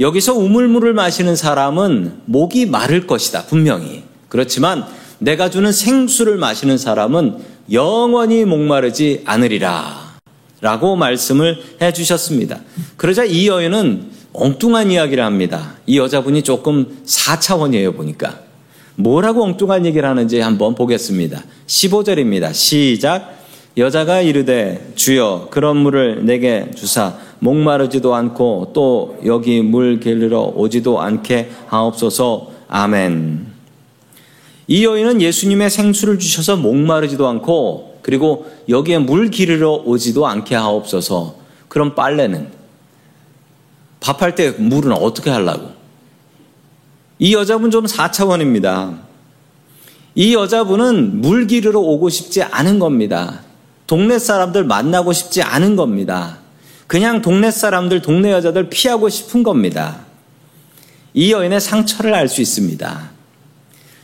여기서 0.00 0.34
우물물을 0.34 0.92
마시는 0.92 1.36
사람은 1.36 2.22
목이 2.26 2.66
마를 2.66 3.06
것이다, 3.06 3.44
분명히. 3.46 4.02
그렇지만 4.28 4.84
내가 5.18 5.50
주는 5.50 5.70
생수를 5.70 6.36
마시는 6.36 6.78
사람은 6.78 7.38
영원히 7.72 8.44
목마르지 8.44 9.22
않으리라. 9.24 10.14
라고 10.60 10.96
말씀을 10.96 11.58
해 11.80 11.92
주셨습니다. 11.92 12.60
그러자 12.96 13.24
이 13.24 13.46
여인은 13.46 14.10
엉뚱한 14.32 14.90
이야기를 14.90 15.22
합니다. 15.22 15.74
이 15.86 15.98
여자분이 15.98 16.42
조금 16.42 16.98
4차원이에요, 17.06 17.94
보니까. 17.94 18.40
뭐라고 18.96 19.44
엉뚱한 19.44 19.86
얘기를 19.86 20.08
하는지 20.08 20.40
한번 20.40 20.74
보겠습니다. 20.74 21.42
15절입니다. 21.66 22.52
시작. 22.52 23.38
여자가 23.76 24.20
이르되 24.20 24.92
주여 24.94 25.48
그런 25.50 25.76
물을 25.76 26.24
내게 26.24 26.70
주사 26.76 27.14
목마르지도 27.44 28.14
않고 28.14 28.70
또 28.72 29.18
여기 29.26 29.60
물 29.60 30.00
길르러 30.00 30.40
오지도 30.40 31.02
않게 31.02 31.50
하옵소서. 31.66 32.50
아멘. 32.68 33.52
이 34.66 34.84
여인은 34.86 35.20
예수님의 35.20 35.68
생수를 35.68 36.18
주셔서 36.18 36.56
목마르지도 36.56 37.28
않고 37.28 37.98
그리고 38.00 38.46
여기에 38.70 38.98
물 39.00 39.28
기르러 39.28 39.72
오지도 39.72 40.26
않게 40.26 40.54
하옵소서. 40.54 41.34
그럼 41.68 41.94
빨래는 41.94 42.48
밥할 44.00 44.34
때 44.34 44.52
물은 44.52 44.92
어떻게 44.92 45.28
하려고? 45.28 45.72
이 47.18 47.34
여자분 47.34 47.70
좀 47.70 47.84
4차원입니다. 47.84 49.00
이 50.14 50.34
여자분은 50.34 51.20
물 51.20 51.46
기르러 51.46 51.80
오고 51.80 52.08
싶지 52.08 52.42
않은 52.42 52.78
겁니다. 52.78 53.40
동네 53.86 54.18
사람들 54.18 54.64
만나고 54.64 55.12
싶지 55.12 55.42
않은 55.42 55.76
겁니다. 55.76 56.43
그냥 56.86 57.22
동네 57.22 57.50
사람들, 57.50 58.02
동네 58.02 58.32
여자들 58.32 58.68
피하고 58.68 59.08
싶은 59.08 59.42
겁니다. 59.42 60.00
이 61.14 61.32
여인의 61.32 61.60
상처를 61.60 62.14
알 62.14 62.28
수 62.28 62.40
있습니다. 62.40 63.10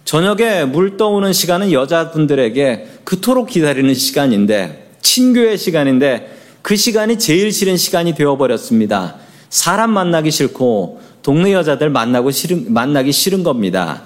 저녁에 0.04 0.64
물 0.64 0.96
떠오는 0.96 1.32
시간은 1.32 1.72
여자분들에게 1.72 3.00
그토록 3.04 3.49
기다리는 3.49 3.92
시간인데, 3.94 4.92
친교의 5.02 5.58
시간인데, 5.58 6.37
그 6.62 6.76
시간이 6.76 7.18
제일 7.18 7.52
싫은 7.52 7.76
시간이 7.76 8.14
되어버렸습니다. 8.14 9.16
사람 9.50 9.90
만나기 9.90 10.30
싫고, 10.30 11.00
동네 11.22 11.52
여자들 11.52 11.90
만나고 11.90 12.30
싫은, 12.30 12.72
만나기 12.72 13.12
싫은 13.12 13.42
겁니다. 13.42 14.02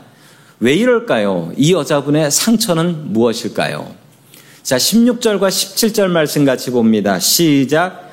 왜 0.60 0.74
이럴까요? 0.74 1.52
이 1.56 1.72
여자분의 1.72 2.30
상처는 2.30 3.12
무엇일까요? 3.12 3.94
자, 4.62 4.76
16절과 4.76 5.48
17절 5.48 6.08
말씀 6.08 6.44
같이 6.44 6.70
봅니다. 6.70 7.18
시작. 7.18 8.03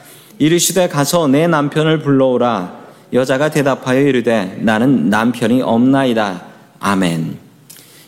이르시되 0.42 0.88
가서 0.88 1.28
내 1.28 1.46
남편을 1.46 2.00
불러오라. 2.00 2.82
여자가 3.14 3.52
대답하여 3.52 4.02
이르되 4.02 4.58
나는 4.62 5.08
남편이 5.12 5.62
없나이다. 5.62 6.46
아멘. 6.80 7.38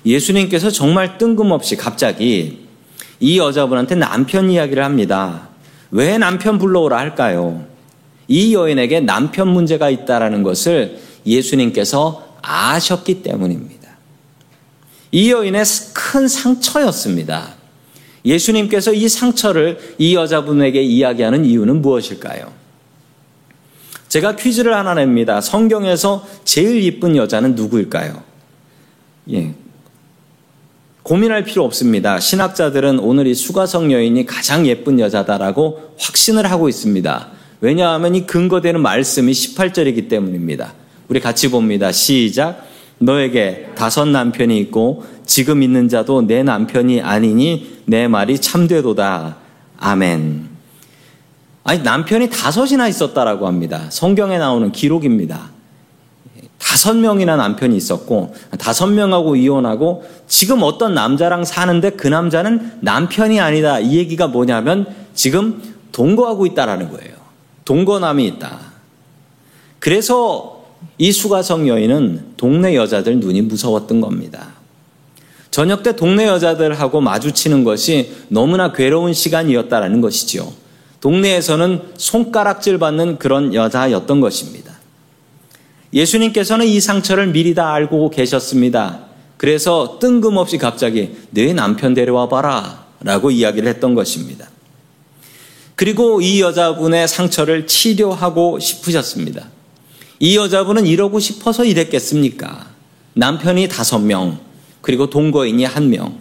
예수님께서 0.03 0.71
정말 0.71 1.19
뜬금없이 1.19 1.75
갑자기 1.75 2.65
이 3.19 3.37
여자분한테 3.37 3.93
남편 3.93 4.49
이야기를 4.49 4.83
합니다. 4.83 5.49
왜 5.91 6.17
남편 6.17 6.57
불러오라 6.57 6.97
할까요? 6.97 7.67
이 8.27 8.55
여인에게 8.55 9.01
남편 9.01 9.49
문제가 9.49 9.91
있다라는 9.91 10.41
것을 10.41 10.97
예수님께서 11.27 12.37
아셨기 12.41 13.21
때문입니다. 13.21 13.89
이 15.11 15.31
여인의 15.31 15.63
큰 15.93 16.27
상처였습니다. 16.27 17.53
예수님께서 18.25 18.93
이 18.93 19.09
상처를 19.09 19.95
이 19.97 20.15
여자분에게 20.15 20.81
이야기하는 20.81 21.45
이유는 21.45 21.81
무엇일까요? 21.81 22.51
제가 24.07 24.35
퀴즈를 24.35 24.75
하나 24.75 24.93
냅니다. 24.93 25.41
성경에서 25.41 26.25
제일 26.45 26.83
이쁜 26.83 27.15
여자는 27.15 27.55
누구일까요? 27.55 28.21
예. 29.31 29.53
고민할 31.01 31.43
필요 31.43 31.65
없습니다. 31.65 32.19
신학자들은 32.19 32.99
오늘 32.99 33.27
이 33.27 33.33
수가성 33.33 33.91
여인이 33.91 34.25
가장 34.25 34.65
예쁜 34.67 34.99
여자다라고 34.99 35.95
확신을 35.97 36.49
하고 36.49 36.69
있습니다. 36.69 37.29
왜냐하면 37.59 38.15
이 38.15 38.25
근거되는 38.25 38.79
말씀이 38.81 39.31
18절이기 39.31 40.07
때문입니다. 40.09 40.73
우리 41.09 41.19
같이 41.19 41.49
봅니다. 41.49 41.91
시작. 41.91 42.65
너에게 43.03 43.71
다섯 43.75 44.05
남편이 44.05 44.57
있고 44.59 45.03
지금 45.25 45.61
있는 45.61 45.89
자도 45.89 46.25
내 46.27 46.43
남편이 46.43 47.01
아니니 47.01 47.81
내 47.85 48.07
말이 48.07 48.39
참되도다. 48.39 49.37
아멘. 49.77 50.49
아니, 51.65 51.81
남편이 51.81 52.29
다섯이나 52.29 52.87
있었다라고 52.87 53.47
합니다. 53.47 53.85
성경에 53.89 54.37
나오는 54.37 54.71
기록입니다. 54.71 55.51
다섯 56.57 56.95
명이나 56.95 57.35
남편이 57.35 57.75
있었고, 57.75 58.33
다섯 58.57 58.87
명하고 58.87 59.35
이혼하고, 59.35 60.03
지금 60.27 60.61
어떤 60.63 60.93
남자랑 60.93 61.45
사는데 61.45 61.91
그 61.91 62.07
남자는 62.07 62.79
남편이 62.81 63.39
아니다. 63.39 63.79
이 63.79 63.95
얘기가 63.95 64.27
뭐냐면, 64.27 64.93
지금 65.13 65.61
동거하고 65.93 66.45
있다라는 66.47 66.89
거예요. 66.89 67.13
동거남이 67.63 68.25
있다. 68.27 68.59
그래서 69.79 70.52
이 70.97 71.11
수가성 71.11 71.67
여인은 71.67 72.33
동네 72.37 72.75
여자들 72.75 73.19
눈이 73.19 73.41
무서웠던 73.43 74.01
겁니다. 74.01 74.53
저녁 75.51 75.83
때 75.83 75.95
동네 75.95 76.25
여자들하고 76.27 77.01
마주치는 77.01 77.63
것이 77.63 78.11
너무나 78.27 78.71
괴로운 78.71 79.13
시간이었다라는 79.13 80.01
것이지요. 80.01 80.51
동네에서는 80.99 81.81
손가락질 81.97 82.77
받는 82.77 83.19
그런 83.19 83.53
여자였던 83.53 84.21
것입니다. 84.21 84.73
예수님께서는 85.93 86.65
이 86.65 86.79
상처를 86.79 87.27
미리 87.27 87.53
다 87.53 87.73
알고 87.73 88.09
계셨습니다. 88.09 89.01
그래서 89.37 89.99
뜬금없이 89.99 90.57
갑자기 90.57 91.17
내 91.31 91.53
남편 91.53 91.93
데려와 91.93 92.29
봐라 92.29 92.85
라고 93.01 93.29
이야기를 93.29 93.67
했던 93.67 93.93
것입니다. 93.93 94.47
그리고 95.75 96.21
이 96.21 96.41
여자분의 96.41 97.07
상처를 97.07 97.67
치료하고 97.67 98.59
싶으셨습니다. 98.59 99.47
이 100.23 100.37
여자분은 100.37 100.85
이러고 100.85 101.19
싶어서 101.19 101.65
이랬겠습니까? 101.65 102.67
남편이 103.13 103.67
다섯 103.67 103.99
명, 103.99 104.39
그리고 104.79 105.09
동거인이 105.09 105.65
한 105.65 105.89
명. 105.89 106.17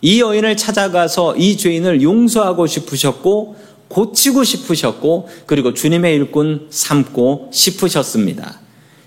이 0.00 0.20
여인을 0.20 0.56
찾아가서 0.56 1.34
이 1.36 1.56
죄인을 1.56 2.02
용서하고 2.02 2.68
싶으셨고, 2.68 3.56
고치고 3.88 4.44
싶으셨고, 4.44 5.28
그리고 5.46 5.74
주님의 5.74 6.14
일꾼 6.14 6.68
삼고 6.70 7.50
싶으셨습니다. 7.52 8.60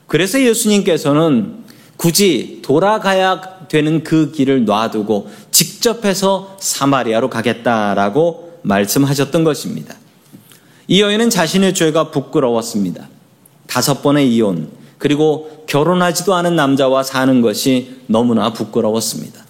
그래서 0.07 0.41
예수님께서는 0.41 1.63
굳이 1.95 2.59
돌아가야 2.61 3.67
되는 3.69 4.03
그 4.03 4.33
길을 4.33 4.65
놔두고 4.65 5.29
직접 5.49 6.03
해서 6.03 6.57
사마리아로 6.59 7.29
가겠다라고 7.29 8.59
말씀하셨던 8.63 9.45
것입니다. 9.45 9.95
이 10.89 10.99
여인은 10.99 11.29
자신의 11.29 11.73
죄가 11.73 12.11
부끄러웠습니다. 12.11 13.12
다섯 13.73 14.03
번의 14.03 14.31
이혼, 14.35 14.69
그리고 14.99 15.65
결혼하지도 15.67 16.35
않은 16.35 16.55
남자와 16.55 17.01
사는 17.01 17.41
것이 17.41 18.01
너무나 18.05 18.53
부끄러웠습니다. 18.53 19.43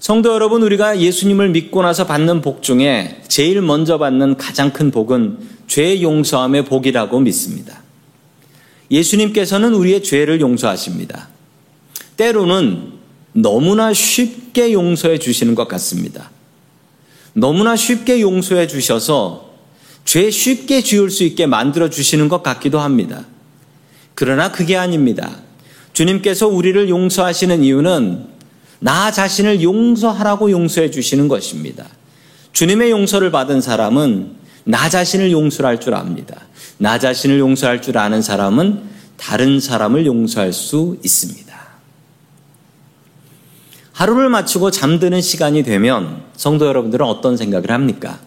성도 0.00 0.34
여러분, 0.34 0.64
우리가 0.64 0.98
예수님을 0.98 1.50
믿고 1.50 1.82
나서 1.82 2.08
받는 2.08 2.40
복 2.40 2.64
중에 2.64 3.22
제일 3.28 3.62
먼저 3.62 3.98
받는 3.98 4.36
가장 4.36 4.72
큰 4.72 4.90
복은 4.90 5.38
죄 5.68 6.02
용서함의 6.02 6.64
복이라고 6.64 7.20
믿습니다. 7.20 7.82
예수님께서는 8.90 9.72
우리의 9.72 10.02
죄를 10.02 10.40
용서하십니다. 10.40 11.28
때로는 12.16 12.94
너무나 13.32 13.94
쉽게 13.94 14.72
용서해 14.72 15.20
주시는 15.20 15.54
것 15.54 15.68
같습니다. 15.68 16.32
너무나 17.32 17.76
쉽게 17.76 18.20
용서해 18.20 18.66
주셔서 18.66 19.53
죄 20.04 20.30
쉽게 20.30 20.82
지을 20.82 21.10
수 21.10 21.24
있게 21.24 21.46
만들어 21.46 21.88
주시는 21.88 22.28
것 22.28 22.42
같기도 22.42 22.78
합니다. 22.80 23.24
그러나 24.14 24.52
그게 24.52 24.76
아닙니다. 24.76 25.38
주님께서 25.92 26.48
우리를 26.48 26.88
용서하시는 26.88 27.62
이유는 27.62 28.26
나 28.80 29.10
자신을 29.10 29.62
용서하라고 29.62 30.50
용서해 30.50 30.90
주시는 30.90 31.28
것입니다. 31.28 31.86
주님의 32.52 32.90
용서를 32.90 33.30
받은 33.30 33.60
사람은 33.60 34.36
나 34.64 34.88
자신을 34.88 35.32
용서할 35.32 35.80
줄 35.80 35.94
압니다. 35.94 36.42
나 36.78 36.98
자신을 36.98 37.38
용서할 37.38 37.82
줄 37.82 37.98
아는 37.98 38.22
사람은 38.22 38.82
다른 39.16 39.60
사람을 39.60 40.06
용서할 40.06 40.52
수 40.52 40.98
있습니다. 41.04 41.54
하루를 43.92 44.28
마치고 44.28 44.70
잠드는 44.70 45.20
시간이 45.20 45.62
되면 45.62 46.22
성도 46.36 46.66
여러분들은 46.66 47.06
어떤 47.06 47.36
생각을 47.36 47.70
합니까? 47.70 48.18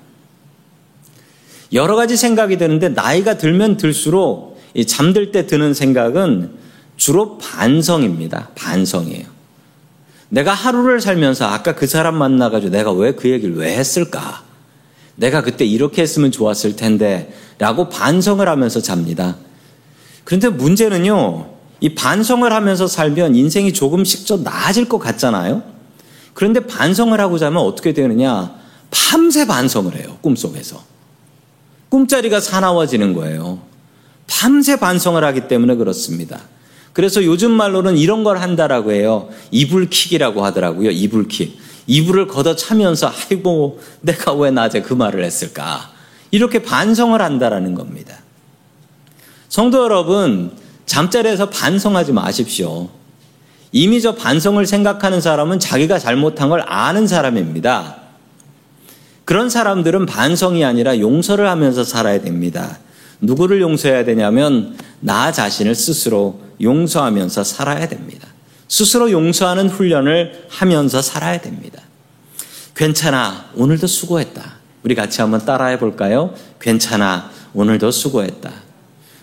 여러 1.73 1.95
가지 1.95 2.15
생각이 2.15 2.57
드는데 2.57 2.89
나이가 2.89 3.37
들면 3.37 3.77
들수록 3.77 4.61
잠들 4.87 5.31
때 5.31 5.47
드는 5.47 5.73
생각은 5.73 6.51
주로 6.95 7.37
반성입니다. 7.37 8.49
반성이에요. 8.55 9.25
내가 10.29 10.53
하루를 10.53 10.99
살면서 10.99 11.45
아까 11.45 11.75
그 11.75 11.87
사람 11.87 12.15
만나가지고 12.15 12.71
내가 12.71 12.91
왜 12.91 13.13
그 13.13 13.29
얘기를 13.29 13.55
왜 13.55 13.75
했을까? 13.77 14.43
내가 15.15 15.41
그때 15.41 15.65
이렇게 15.65 16.01
했으면 16.01 16.31
좋았을 16.31 16.75
텐데 16.75 17.33
라고 17.57 17.89
반성을 17.89 18.47
하면서 18.47 18.81
잡니다. 18.81 19.35
그런데 20.23 20.49
문제는요, 20.49 21.49
이 21.79 21.95
반성을 21.95 22.51
하면서 22.51 22.87
살면 22.87 23.35
인생이 23.35 23.73
조금씩 23.73 24.25
좀 24.25 24.43
나아질 24.43 24.89
것 24.89 24.99
같잖아요? 24.99 25.63
그런데 26.33 26.59
반성을 26.59 27.19
하고 27.19 27.37
자면 27.39 27.63
어떻게 27.63 27.93
되느냐? 27.93 28.53
밤새 28.91 29.47
반성을 29.47 29.95
해요, 29.95 30.17
꿈속에서. 30.21 30.83
꿈자리가 31.89 32.39
사나워지는 32.39 33.13
거예요. 33.13 33.59
밤새 34.27 34.77
반성을 34.77 35.23
하기 35.23 35.47
때문에 35.47 35.75
그렇습니다. 35.75 36.41
그래서 36.93 37.23
요즘 37.23 37.51
말로는 37.51 37.97
이런 37.97 38.23
걸 38.23 38.39
한다라고 38.39 38.91
해요. 38.91 39.29
이불킥이라고 39.51 40.43
하더라고요. 40.43 40.89
이불킥. 40.89 41.57
이불을 41.87 42.27
걷어 42.27 42.55
차면서 42.55 43.11
아이고 43.29 43.79
내가 44.01 44.33
왜 44.33 44.51
낮에 44.51 44.81
그 44.81 44.93
말을 44.93 45.23
했을까? 45.23 45.91
이렇게 46.31 46.61
반성을 46.61 47.21
한다라는 47.21 47.75
겁니다. 47.75 48.17
성도 49.47 49.83
여러분, 49.83 50.51
잠자리에서 50.85 51.49
반성하지 51.49 52.11
마십시오. 52.11 52.89
이미 53.71 54.01
저 54.01 54.15
반성을 54.15 54.65
생각하는 54.65 55.21
사람은 55.21 55.59
자기가 55.59 55.99
잘못한 55.99 56.49
걸 56.49 56.63
아는 56.65 57.07
사람입니다. 57.07 58.06
그런 59.27 59.49
사람들은 59.49 60.05
반성이 60.05 60.63
아니라 60.63 60.99
용서를 60.99 61.49
하면서 61.49 61.83
살아야 61.83 62.21
됩니다. 62.21 62.79
누구를 63.19 63.59
용서해야 63.59 64.05
되냐면 64.05 64.77
나 65.01 65.33
자신을 65.33 65.75
스스로 65.75 66.39
용서하면서 66.61 67.43
살아야 67.43 67.89
됩니다. 67.89 68.25
스스로 68.69 69.11
용서하는 69.11 69.67
훈련을 69.67 70.45
하면서 70.47 71.01
살아야 71.01 71.41
됩니다. 71.41 71.81
괜찮아. 72.73 73.49
오늘도 73.55 73.85
수고했다. 73.85 74.59
우리 74.83 74.95
같이 74.95 75.19
한번 75.19 75.43
따라해 75.43 75.77
볼까요? 75.77 76.33
괜찮아. 76.61 77.29
오늘도 77.53 77.91
수고했다. 77.91 78.49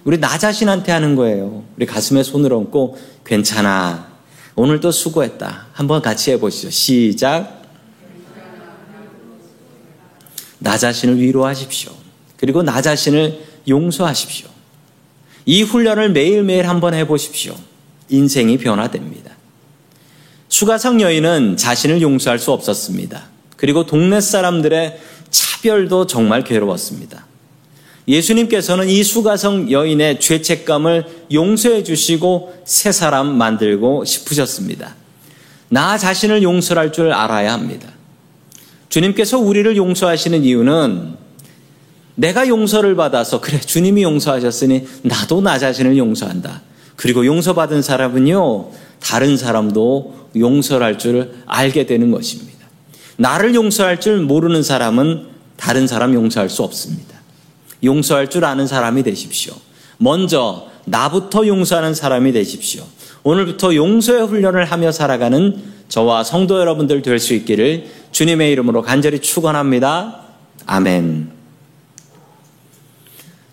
우리 0.05 0.21
나 0.21 0.37
자신한테 0.37 0.93
하는 0.93 1.17
거예요. 1.17 1.65
우리 1.79 1.87
가슴에 1.87 2.23
손을 2.23 2.53
얹고 2.53 2.99
괜찮아. 3.25 4.09
오늘도 4.55 4.91
수고했다. 4.91 5.69
한번 5.73 6.03
같이 6.03 6.31
해 6.31 6.39
보시죠. 6.39 6.69
시작. 6.69 7.64
나 10.65 10.79
자신을 10.79 11.21
위로하십시오. 11.21 11.93
그리고 12.39 12.63
나 12.63 12.81
자신을 12.81 13.39
용서하십시오. 13.69 14.49
이 15.45 15.63
훈련을 15.63 16.11
매일매일 16.11 16.69
한번 16.69 16.95
해보십시오. 16.95 17.55
인생이 18.09 18.57
변화됩니다. 18.57 19.33
수가성 20.49 21.03
여인은 21.03 21.59
자신을 21.59 22.01
용서할 22.01 22.39
수 22.39 22.51
없었습니다. 22.51 23.27
그리고 23.59 23.85
동네 23.85 24.23
사람들의 24.23 24.99
차별도 25.31 26.07
정말 26.07 26.45
괴로웠습니다. 26.45 27.27
예수님께서는 28.09 28.89
이 28.89 29.03
수가성 29.03 29.71
여인의 29.71 30.19
죄책감을 30.19 31.27
용서해 31.33 31.83
주시고 31.85 32.63
새 32.65 32.91
사람 32.91 33.37
만들고 33.37 34.07
싶으셨습니다. 34.07 34.95
나 35.69 35.99
자신을 35.99 36.43
용서할 36.43 36.91
줄 36.93 37.13
알아야 37.13 37.53
합니다. 37.53 37.94
주님께서 38.89 39.39
우리를 39.39 39.77
용서하시는 39.77 40.45
이유는 40.45 41.15
내가 42.17 42.47
용서를 42.47 42.95
받아서 42.95 43.41
그래 43.41 43.59
주님이 43.59 44.03
용서하셨으니 44.03 44.87
나도 45.03 45.41
나 45.41 45.59
자신을 45.59 45.97
용서한다. 45.97 46.63
그리고 46.97 47.27
용서받은 47.27 47.83
사람은요 47.83 48.71
다른 49.01 49.37
사람도 49.37 50.29
용서할 50.37 50.99
줄 50.99 51.35
알게 51.47 51.87
되는 51.87 52.11
것입니다. 52.11 52.67
나를 53.17 53.55
용서할 53.55 54.01
줄 54.01 54.21
모르는 54.21 54.63
사람은 54.63 55.27
다른 55.57 55.87
사람 55.87 56.15
용서할 56.15 56.49
수 56.49 56.63
없습니다. 56.63 57.15
용서할 57.83 58.31
줄 58.31 58.45
아는 58.45 58.67
사람이 58.67 59.03
되십시오. 59.03 59.55
먼저 59.99 60.69
나부터 60.87 61.47
용서하는 61.47 61.95
사람이 61.95 62.33
되십시오. 62.33 62.85
오늘부터 63.25 63.75
용서의 63.75 64.27
훈련을 64.27 64.67
하며 64.67 64.93
살아가는 64.93 65.57
저와 65.89 66.25
성도 66.25 66.61
여러분들 66.61 67.03
될 67.03 67.19
수 67.19 67.33
있기를 67.35 67.87
주님의 68.13 68.53
이름으로 68.53 68.83
간절히 68.83 69.19
축원합니다. 69.19 70.21
아멘. 70.67 71.31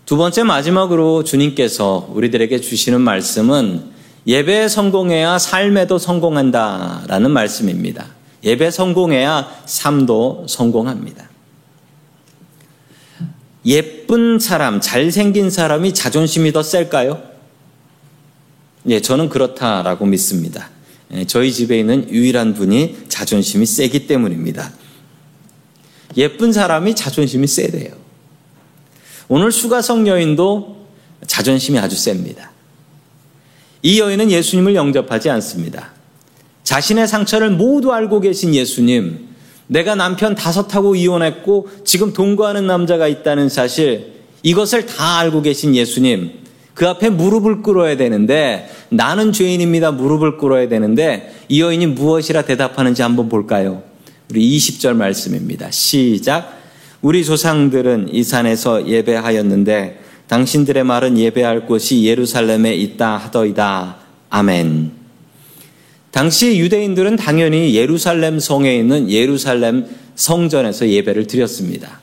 두 0.06 0.18
번째 0.18 0.44
마지막으로 0.44 1.24
주님께서 1.24 2.10
우리들에게 2.12 2.60
주시는 2.60 3.00
말씀은 3.00 3.92
예배에 4.28 4.68
성공해야 4.68 5.40
삶에도 5.40 5.98
성공한다라는 5.98 7.32
말씀입니다. 7.32 8.08
예배 8.44 8.72
성공해야 8.72 9.50
삶도 9.66 10.48
성공합니다. 10.50 11.30
예쁜 13.66 14.38
사람, 14.40 14.82
잘생긴 14.82 15.50
사람이 15.50 15.94
자존심이 15.94 16.52
더 16.52 16.62
셀까요? 16.62 17.31
예, 18.88 19.00
저는 19.00 19.30
그렇다라고 19.30 20.06
믿습니다. 20.06 20.70
예, 21.13 21.26
저희 21.26 21.52
집에 21.52 21.80
있는 21.80 22.10
유일한 22.10 22.54
분이 22.54 23.06
자존심이 23.10 23.65
세기 23.65 24.08
때문입니다. 24.08 24.72
예쁜 26.17 26.52
사람이 26.52 26.96
자존심이 26.96 27.48
세대요. 27.48 27.94
오늘 29.28 29.52
수가성 29.52 30.08
여인도 30.08 30.88
자존심이 31.28 31.78
아주 31.80 31.96
셉니다. 31.96 32.52
이 33.84 34.00
여인은 34.00 34.30
예수님을 34.30 34.76
영접하지 34.76 35.30
않습니다. 35.30 35.91
자신의 36.63 37.08
상처를 37.08 37.52
모두 37.52 37.94
알고 37.94 38.20
계신 38.22 38.54
예수님, 38.54 39.28
내가 39.67 39.96
남편 39.96 40.36
다섯하고 40.36 40.96
이혼했고 40.96 41.70
지금 41.86 42.13
동거하는 42.13 42.67
남자가 42.67 43.08
있다는 43.08 43.50
사실, 43.50 44.13
이것을 44.44 44.86
다 44.86 45.20
알고 45.20 45.41
계신 45.44 45.76
예수님, 45.76 46.41
그 46.74 46.88
앞에 46.88 47.10
무릎을 47.10 47.62
꿇어야 47.62 47.98
되는데 47.98 48.70
나는 48.90 49.32
죄인입니다. 49.32 49.92
무릎을 49.92 50.38
꿇어야 50.38 50.68
되는데 50.68 51.34
이 51.50 51.62
여인이 51.62 51.86
무엇이라 51.88 52.44
대답하는지 52.44 53.02
한번 53.02 53.30
볼까요? 53.30 53.84
우리 54.30 54.58
20절 54.58 54.96
말씀입니다. 54.96 55.70
시작. 55.72 56.60
우리 57.02 57.26
조상들은 57.26 58.10
이 58.14 58.24
산에서 58.24 58.88
예배하였는데 58.88 60.00
당신들의 60.28 60.84
말은 60.86 61.18
예배할 61.18 61.66
곳이 61.66 62.04
예루살렘에 62.06 62.74
있다 62.74 63.18
하더이다. 63.18 63.98
아멘. 64.30 64.92
당시 66.12 66.58
유대인들은 66.60 67.16
당연히 67.18 67.74
예루살렘 67.76 68.40
성에 68.40 68.76
있는 68.78 69.10
예루살렘 69.10 69.86
성전에서 70.16 70.88
예배를 70.88 71.28
드렸습니다. 71.28 72.00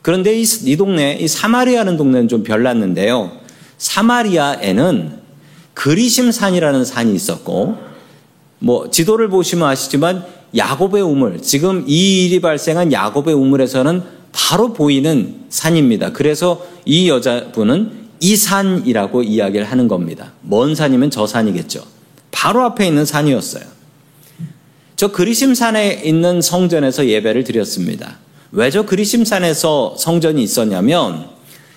그런데 0.00 0.34
이, 0.40 0.44
이 0.64 0.76
동네, 0.76 1.16
이 1.20 1.28
사마리아는 1.28 1.96
동네는 1.96 2.28
좀 2.28 2.42
별났는데요. 2.42 3.41
사마리아에는 3.82 5.18
그리심산이라는 5.74 6.84
산이 6.84 7.14
있었고, 7.14 7.78
뭐, 8.60 8.90
지도를 8.90 9.28
보시면 9.28 9.68
아시지만, 9.68 10.24
야곱의 10.56 11.02
우물, 11.02 11.42
지금 11.42 11.84
이 11.88 12.26
일이 12.26 12.40
발생한 12.40 12.92
야곱의 12.92 13.34
우물에서는 13.34 14.02
바로 14.30 14.72
보이는 14.72 15.46
산입니다. 15.48 16.12
그래서 16.12 16.64
이 16.84 17.08
여자분은 17.08 18.02
이 18.20 18.36
산이라고 18.36 19.24
이야기를 19.24 19.68
하는 19.68 19.88
겁니다. 19.88 20.32
먼 20.42 20.74
산이면 20.76 21.10
저 21.10 21.26
산이겠죠. 21.26 21.82
바로 22.30 22.62
앞에 22.62 22.86
있는 22.86 23.04
산이었어요. 23.04 23.64
저 24.94 25.10
그리심산에 25.10 26.02
있는 26.04 26.40
성전에서 26.40 27.06
예배를 27.06 27.42
드렸습니다. 27.44 28.18
왜 28.52 28.70
저 28.70 28.84
그리심산에서 28.84 29.96
성전이 29.98 30.40
있었냐면 30.42 31.30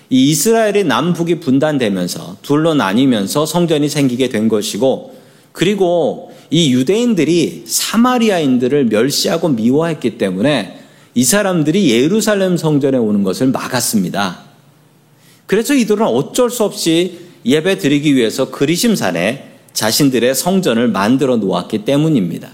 이 0.08 0.30
이스라엘의 0.30 0.84
남북이 0.84 1.40
분단되면서 1.40 2.38
둘로 2.42 2.74
나뉘면서 2.74 3.46
성전이 3.46 3.88
생기게 3.88 4.28
된 4.28 4.48
것이고 4.48 5.16
그리고 5.52 6.32
이 6.50 6.72
유대인들이 6.72 7.64
사마리아인들을 7.66 8.86
멸시하고 8.86 9.48
미워했기 9.48 10.18
때문에 10.18 10.80
이 11.14 11.24
사람들이 11.24 11.90
예루살렘 11.90 12.56
성전에 12.56 12.98
오는 12.98 13.22
것을 13.22 13.48
막았습니다. 13.48 14.44
그래서 15.46 15.74
이들은 15.74 16.06
어쩔 16.06 16.50
수 16.50 16.62
없이 16.62 17.18
예배 17.44 17.78
드리기 17.78 18.14
위해서 18.14 18.50
그리심산에 18.50 19.56
자신들의 19.72 20.34
성전을 20.34 20.88
만들어 20.88 21.36
놓았기 21.36 21.84
때문입니다. 21.84 22.50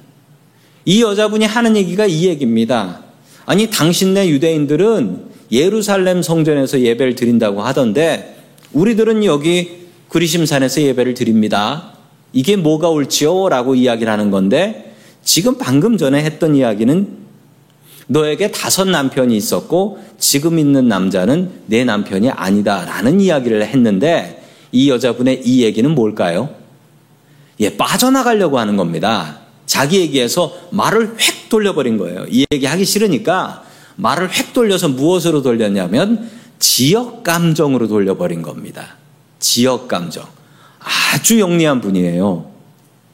이 0.84 1.02
여자분이 1.02 1.44
하는 1.44 1.76
얘기가 1.76 2.06
이 2.06 2.26
얘기입니다. 2.26 3.02
아니, 3.46 3.70
당신네 3.70 4.28
유대인들은 4.28 5.31
예루살렘 5.52 6.22
성전에서 6.22 6.80
예배를 6.80 7.14
드린다고 7.14 7.62
하던데, 7.62 8.36
우리들은 8.72 9.24
여기 9.24 9.82
그리심산에서 10.08 10.80
예배를 10.80 11.14
드립니다. 11.14 11.92
이게 12.32 12.56
뭐가 12.56 12.88
옳지요? 12.88 13.50
라고 13.50 13.74
이야기를 13.74 14.10
하는 14.10 14.30
건데, 14.30 14.94
지금 15.22 15.58
방금 15.58 15.98
전에 15.98 16.24
했던 16.24 16.56
이야기는 16.56 17.22
너에게 18.06 18.50
다섯 18.50 18.88
남편이 18.88 19.36
있었고, 19.36 19.98
지금 20.18 20.58
있는 20.58 20.88
남자는 20.88 21.50
내 21.66 21.84
남편이 21.84 22.30
아니다. 22.30 22.84
라는 22.86 23.20
이야기를 23.20 23.66
했는데, 23.66 24.42
이 24.72 24.88
여자분의 24.88 25.42
이 25.44 25.62
얘기는 25.62 25.88
뭘까요? 25.94 26.48
예, 27.60 27.76
빠져나가려고 27.76 28.58
하는 28.58 28.78
겁니다. 28.78 29.40
자기 29.66 30.00
얘기에서 30.00 30.52
말을 30.70 31.16
획 31.18 31.48
돌려버린 31.50 31.98
거예요. 31.98 32.24
이 32.28 32.46
얘기 32.50 32.64
하기 32.64 32.84
싫으니까 32.84 33.64
말을 33.96 34.30
획 34.32 34.52
돌려서 34.52 34.88
무엇으로 34.88 35.42
돌렸냐면 35.42 36.30
지역 36.58 37.22
감정으로 37.24 37.88
돌려버린 37.88 38.42
겁니다. 38.42 38.96
지역 39.38 39.88
감정. 39.88 40.26
아주 40.78 41.38
영리한 41.38 41.80
분이에요. 41.80 42.50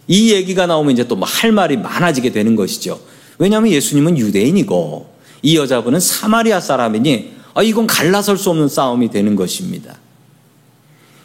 이 0.06 0.32
얘기가 0.32 0.66
나오면 0.66 0.92
이제 0.92 1.06
또뭐할 1.06 1.52
말이 1.52 1.76
많아지게 1.76 2.32
되는 2.32 2.56
것이죠. 2.56 3.00
왜냐하면 3.38 3.70
예수님은 3.72 4.18
유대인이고 4.18 5.10
이 5.42 5.56
여자분은 5.56 6.00
사마리아 6.00 6.60
사람이니 6.60 7.38
아, 7.54 7.62
이건 7.62 7.86
갈라설 7.86 8.36
수 8.38 8.50
없는 8.50 8.68
싸움이 8.68 9.10
되는 9.10 9.36
것입니다. 9.36 9.96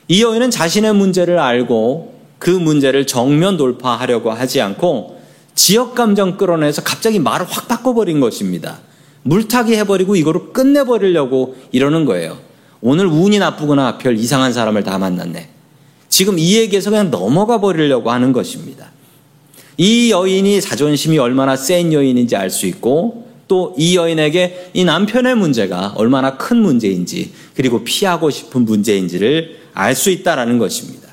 이 0.07 0.21
여인은 0.21 0.51
자신의 0.51 0.93
문제를 0.93 1.39
알고 1.39 2.19
그 2.39 2.49
문제를 2.49 3.07
정면 3.07 3.55
돌파하려고 3.55 4.31
하지 4.31 4.59
않고 4.59 5.21
지역 5.55 5.95
감정 5.95 6.37
끌어내서 6.37 6.83
갑자기 6.83 7.19
말을 7.19 7.45
확 7.49 7.67
바꿔버린 7.67 8.19
것입니다. 8.19 8.79
물타기 9.23 9.75
해버리고 9.75 10.15
이거로 10.15 10.51
끝내버리려고 10.53 11.55
이러는 11.71 12.05
거예요. 12.05 12.37
오늘 12.81 13.07
운이 13.07 13.39
나쁘거나 13.39 13.97
별 13.97 14.17
이상한 14.17 14.53
사람을 14.53 14.83
다 14.83 14.97
만났네. 14.97 15.49
지금 16.09 16.37
이 16.37 16.57
얘기에서 16.57 16.89
그냥 16.89 17.09
넘어가 17.09 17.59
버리려고 17.59 18.11
하는 18.11 18.33
것입니다. 18.33 18.91
이 19.77 20.11
여인이 20.11 20.61
자존심이 20.61 21.17
얼마나 21.17 21.55
센 21.55 21.91
여인인지 21.91 22.35
알 22.35 22.49
수 22.49 22.67
있고 22.67 23.27
또 23.47 23.73
이 23.77 23.95
여인에게 23.95 24.71
이 24.73 24.83
남편의 24.83 25.35
문제가 25.35 25.93
얼마나 25.95 26.37
큰 26.37 26.57
문제인지 26.57 27.33
그리고 27.55 27.83
피하고 27.83 28.29
싶은 28.29 28.65
문제인지를 28.65 29.59
알 29.73 29.95
수 29.95 30.11
있다라는 30.11 30.59
것입니다. 30.59 31.07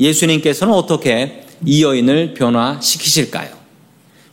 예수님께서는 0.00 0.72
어떻게 0.72 1.44
이 1.64 1.82
여인을 1.82 2.34
변화시키실까요? 2.34 3.50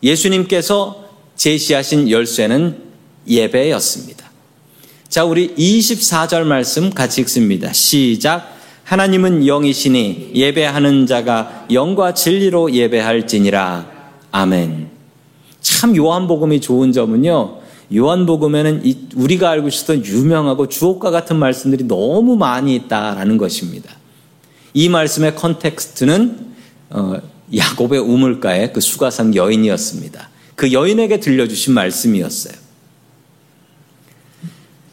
예수님께서 0.03 1.05
제시하신 1.35 2.09
열쇠는 2.09 2.77
예배였습니다. 3.27 4.25
자, 5.07 5.23
우리 5.23 5.53
24절 5.55 6.43
말씀 6.43 6.89
같이 6.89 7.21
읽습니다. 7.21 7.71
시작. 7.73 8.55
하나님은 8.83 9.47
영이시니 9.47 10.31
예배하는 10.35 11.07
자가 11.07 11.67
영과 11.71 12.13
진리로 12.13 12.71
예배할지니라. 12.71 13.89
아멘. 14.31 14.89
참 15.61 15.95
요한복음이 15.95 16.61
좋은 16.61 16.91
점은요. 16.91 17.59
요한복음에는 17.95 18.83
우리가 19.15 19.49
알고 19.51 19.67
있었던 19.67 20.05
유명하고 20.05 20.67
주옥과 20.67 21.11
같은 21.11 21.37
말씀들이 21.37 21.85
너무 21.85 22.35
많이 22.35 22.75
있다라는 22.75 23.37
것입니다. 23.37 23.95
이 24.73 24.89
말씀의 24.89 25.35
context는 25.35 26.55
어, 26.89 27.13
야곱의 27.55 27.99
우물가의 27.99 28.73
그 28.73 28.81
수가성 28.81 29.35
여인이었습니다. 29.35 30.29
그 30.55 30.73
여인에게 30.73 31.19
들려주신 31.19 31.73
말씀이었어요. 31.73 32.64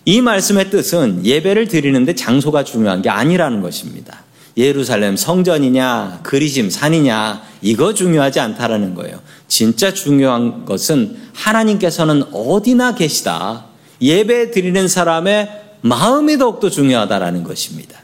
이 0.04 0.20
말씀의 0.20 0.70
뜻은 0.70 1.24
예배를 1.24 1.68
드리는데 1.68 2.14
장소가 2.14 2.64
중요한 2.64 3.02
게 3.02 3.08
아니라는 3.08 3.60
것입니다. 3.60 4.22
예루살렘 4.56 5.16
성전이냐, 5.16 6.20
그리심 6.22 6.68
산이냐, 6.68 7.42
이거 7.62 7.94
중요하지 7.94 8.40
않다라는 8.40 8.94
거예요. 8.94 9.20
진짜 9.48 9.94
중요한 9.94 10.64
것은 10.64 11.16
하나님께서는 11.32 12.24
어디나 12.32 12.94
계시다. 12.94 13.66
예배 14.00 14.50
드리는 14.50 14.88
사람의 14.88 15.62
마음이 15.82 16.38
더욱더 16.38 16.68
중요하다라는 16.68 17.44
것입니다. 17.44 18.00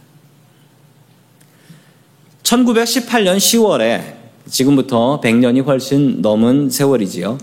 1918년 2.42 3.36
10월에 3.36 4.14
지금부터 4.48 5.20
100년이 5.20 5.64
훨씬 5.66 6.22
넘은 6.22 6.70
세월이지요. 6.70 7.38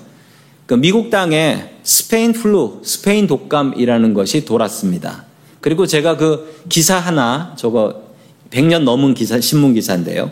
그 0.66 0.74
미국 0.74 1.10
땅에 1.10 1.70
스페인 1.84 2.34
flu, 2.34 2.82
스페인 2.84 3.28
독감이라는 3.28 4.14
것이 4.14 4.46
돌았습니다. 4.46 5.26
그리고 5.62 5.86
제가 5.86 6.18
그 6.18 6.64
기사 6.70 6.98
하나, 6.98 7.54
저거 7.56 8.04
100년 8.52 8.84
넘은 8.84 9.14
기사, 9.14 9.40
신문 9.40 9.74
기사인데요. 9.74 10.32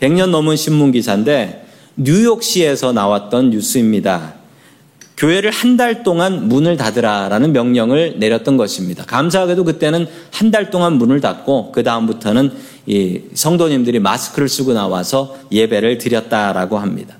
100년 0.00 0.30
넘은 0.30 0.56
신문 0.56 0.92
기사인데 0.92 1.66
뉴욕시에서 1.96 2.92
나왔던 2.92 3.50
뉴스입니다. 3.50 4.34
교회를 5.16 5.50
한 5.50 5.76
달 5.76 6.02
동안 6.02 6.48
문을 6.48 6.76
닫으라라는 6.76 7.52
명령을 7.52 8.16
내렸던 8.18 8.56
것입니다. 8.56 9.04
감사하게도 9.04 9.64
그때는 9.64 10.06
한 10.32 10.50
달 10.50 10.70
동안 10.70 10.94
문을 10.94 11.20
닫고 11.20 11.72
그 11.72 11.82
다음부터는 11.82 12.52
이 12.86 13.20
성도님들이 13.32 14.00
마스크를 14.00 14.48
쓰고 14.48 14.72
나와서 14.72 15.36
예배를 15.52 15.98
드렸다라고 15.98 16.78
합니다. 16.78 17.16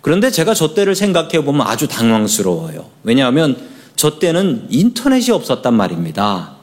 그런데 0.00 0.30
제가 0.30 0.54
저 0.54 0.74
때를 0.74 0.94
생각해 0.94 1.44
보면 1.44 1.66
아주 1.66 1.86
당황스러워요. 1.88 2.86
왜냐하면 3.02 3.56
저 3.96 4.18
때는 4.18 4.66
인터넷이 4.70 5.30
없었단 5.30 5.74
말입니다. 5.74 6.56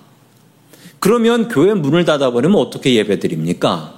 그러면 1.00 1.47
교회 1.47 1.73
문을 1.73 2.06
닫아버리면 2.06 2.58
어떻게 2.58 2.95
예배 2.95 3.19
드립니까? 3.19 3.93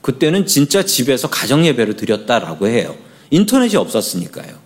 그때는 0.00 0.46
진짜 0.46 0.84
집에서 0.84 1.28
가정 1.30 1.64
예배를 1.64 1.94
드렸다라고 1.96 2.66
해요. 2.66 2.96
인터넷이 3.30 3.76
없었으니까요. 3.76 4.60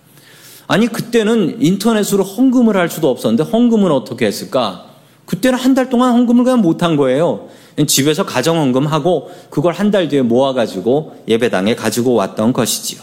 아니 0.66 0.86
그때는 0.88 1.58
인터넷으로 1.60 2.24
헌금을 2.24 2.76
할 2.76 2.88
수도 2.88 3.10
없었는데 3.10 3.44
헌금은 3.50 3.92
어떻게 3.92 4.26
했을까? 4.26 4.86
그때는 5.26 5.58
한 5.58 5.74
달 5.74 5.90
동안 5.90 6.12
헌금을 6.14 6.44
그냥 6.44 6.62
못한 6.62 6.96
거예요. 6.96 7.48
집에서 7.86 8.24
가정 8.24 8.58
헌금하고 8.58 9.30
그걸 9.50 9.74
한 9.74 9.90
달 9.90 10.08
뒤에 10.08 10.22
모아가지고 10.22 11.24
예배당에 11.28 11.74
가지고 11.74 12.14
왔던 12.14 12.54
것이지요. 12.54 13.02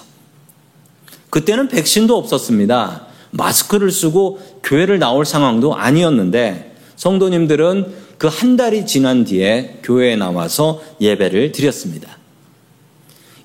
그때는 1.34 1.68
백신도 1.68 2.16
없었습니다. 2.16 3.08
마스크를 3.32 3.90
쓰고 3.90 4.40
교회를 4.62 5.00
나올 5.00 5.26
상황도 5.26 5.74
아니었는데 5.74 6.76
성도님들은 6.96 8.04
그 8.20 8.28
한 8.28 8.56
달이 8.56 8.86
지난 8.86 9.24
뒤에 9.24 9.80
교회에 9.82 10.16
나와서 10.16 10.80
예배를 11.02 11.52
드렸습니다. 11.52 12.20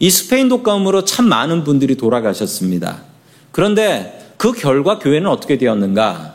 이 0.00 0.10
스페인 0.10 0.50
독감으로 0.50 1.06
참 1.06 1.30
많은 1.30 1.64
분들이 1.64 1.96
돌아가셨습니다. 1.96 3.04
그런데 3.52 4.32
그 4.36 4.52
결과 4.52 4.98
교회는 4.98 5.26
어떻게 5.26 5.56
되었는가? 5.56 6.34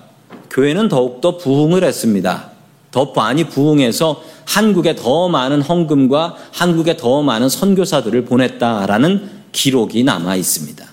교회는 0.49 0.89
더욱더 0.89 1.37
부흥을 1.37 1.83
했습니다. 1.83 2.49
더 2.89 3.13
많이 3.15 3.47
부흥해서 3.47 4.23
한국에 4.45 4.95
더 4.95 5.29
많은 5.29 5.61
헌금과 5.61 6.35
한국에 6.51 6.97
더 6.97 7.21
많은 7.21 7.47
선교사들을 7.47 8.25
보냈다라는 8.25 9.29
기록이 9.51 10.03
남아 10.03 10.35
있습니다. 10.35 10.92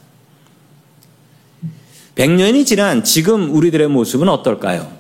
100년이 2.17 2.67
지난 2.67 3.05
지금 3.05 3.55
우리들의 3.55 3.89
모습은 3.89 4.29
어떨까요? 4.29 4.91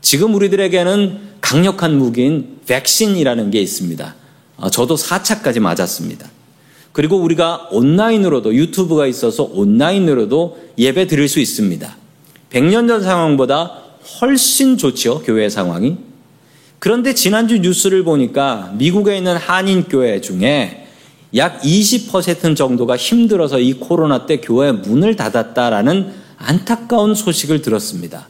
지금 0.00 0.34
우리들에게는 0.34 1.28
강력한 1.40 1.96
무기인 1.96 2.58
백신이라는 2.66 3.50
게 3.50 3.60
있습니다. 3.60 4.14
아, 4.58 4.70
저도 4.70 4.96
4차까지 4.96 5.60
맞았습니다. 5.60 6.28
그리고 6.92 7.16
우리가 7.16 7.68
온라인으로도 7.70 8.54
유튜브가 8.54 9.06
있어서 9.06 9.44
온라인으로도 9.44 10.58
예배 10.78 11.06
드릴 11.06 11.28
수 11.28 11.38
있습니다. 11.40 11.96
100년 12.50 12.88
전 12.88 13.02
상황보다 13.02 13.82
훨씬 14.20 14.76
좋죠, 14.76 15.22
교회 15.22 15.48
상황이. 15.48 15.96
그런데 16.78 17.14
지난주 17.14 17.58
뉴스를 17.58 18.04
보니까 18.04 18.72
미국에 18.78 19.16
있는 19.16 19.36
한인교회 19.36 20.20
중에 20.20 20.86
약 21.34 21.60
20% 21.60 22.56
정도가 22.56 22.96
힘들어서 22.96 23.58
이 23.58 23.74
코로나 23.74 24.26
때 24.26 24.38
교회 24.38 24.72
문을 24.72 25.16
닫았다라는 25.16 26.12
안타까운 26.38 27.14
소식을 27.14 27.62
들었습니다. 27.62 28.28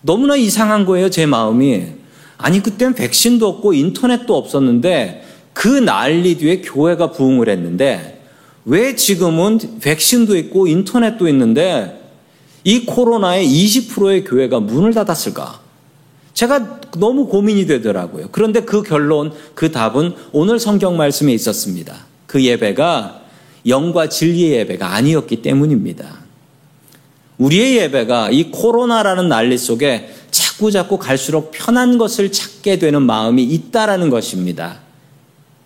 너무나 0.00 0.36
이상한 0.36 0.84
거예요, 0.84 1.10
제 1.10 1.26
마음이. 1.26 1.84
아니, 2.38 2.62
그땐 2.62 2.94
백신도 2.94 3.46
없고 3.46 3.72
인터넷도 3.72 4.36
없었는데 4.36 5.24
그 5.52 5.68
난리 5.68 6.36
뒤에 6.36 6.62
교회가 6.62 7.12
부흥을 7.12 7.48
했는데 7.48 8.20
왜 8.64 8.96
지금은 8.96 9.80
백신도 9.80 10.36
있고 10.36 10.66
인터넷도 10.66 11.28
있는데 11.28 12.00
이 12.64 12.86
코로나에 12.86 13.44
20%의 13.44 14.24
교회가 14.24 14.60
문을 14.60 14.94
닫았을까? 14.94 15.60
제가 16.32 16.80
너무 16.96 17.26
고민이 17.26 17.66
되더라고요. 17.66 18.28
그런데 18.32 18.60
그 18.60 18.82
결론, 18.82 19.32
그 19.54 19.70
답은 19.70 20.14
오늘 20.32 20.58
성경 20.58 20.96
말씀에 20.96 21.32
있었습니다. 21.32 22.06
그 22.26 22.42
예배가 22.42 23.21
영과 23.66 24.08
진리의 24.08 24.58
예배가 24.58 24.94
아니었기 24.94 25.42
때문입니다. 25.42 26.22
우리의 27.38 27.76
예배가 27.78 28.30
이 28.30 28.50
코로나라는 28.50 29.28
난리 29.28 29.58
속에 29.58 30.10
자꾸 30.30 30.70
자꾸 30.70 30.98
갈수록 30.98 31.50
편한 31.50 31.98
것을 31.98 32.30
찾게 32.30 32.78
되는 32.78 33.02
마음이 33.02 33.42
있다라는 33.42 34.10
것입니다. 34.10 34.80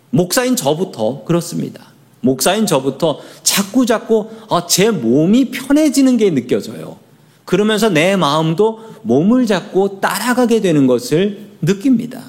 목사인 0.09 0.55
저부터 0.55 1.23
그렇습니다. 1.23 1.87
목사인 2.21 2.65
저부터 2.65 3.19
자꾸 3.43 3.85
자꾸 3.85 4.29
어, 4.47 4.65
제 4.65 4.89
몸이 4.89 5.51
편해지는 5.51 6.17
게 6.17 6.31
느껴져요. 6.31 6.97
그러면서 7.45 7.89
내 7.89 8.15
마음도 8.15 8.79
몸을 9.03 9.45
잡고 9.45 10.01
따라가게 10.01 10.61
되는 10.61 10.87
것을 10.87 11.47
느낍니다. 11.61 12.21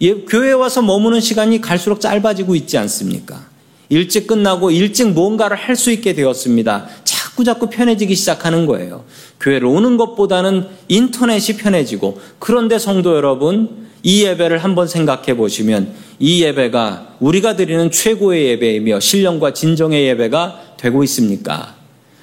예, 0.00 0.14
교회에 0.14 0.52
와서 0.52 0.82
머무는 0.82 1.20
시간이 1.20 1.60
갈수록 1.60 2.00
짧아지고 2.00 2.54
있지 2.54 2.78
않습니까? 2.78 3.46
일찍 3.88 4.26
끝나고 4.26 4.70
일찍 4.70 5.10
뭔가를 5.10 5.56
할 5.56 5.76
수 5.76 5.90
있게 5.92 6.14
되었습니다. 6.14 6.88
자꾸 7.04 7.44
자꾸 7.44 7.68
편해지기 7.68 8.14
시작하는 8.14 8.66
거예요. 8.66 9.04
교회로 9.40 9.70
오는 9.70 9.96
것보다는 9.98 10.66
인터넷이 10.88 11.58
편해지고 11.58 12.18
그런데 12.38 12.78
성도 12.78 13.14
여러분 13.14 13.86
이 14.02 14.24
예배를 14.24 14.64
한번 14.64 14.88
생각해 14.88 15.36
보시면 15.36 15.92
이 16.18 16.42
예배가 16.42 17.16
우리가 17.20 17.56
드리는 17.56 17.90
최고의 17.90 18.46
예배이며 18.52 19.00
신령과 19.00 19.52
진정의 19.52 20.06
예배가 20.08 20.76
되고 20.78 21.04
있습니까? 21.04 21.74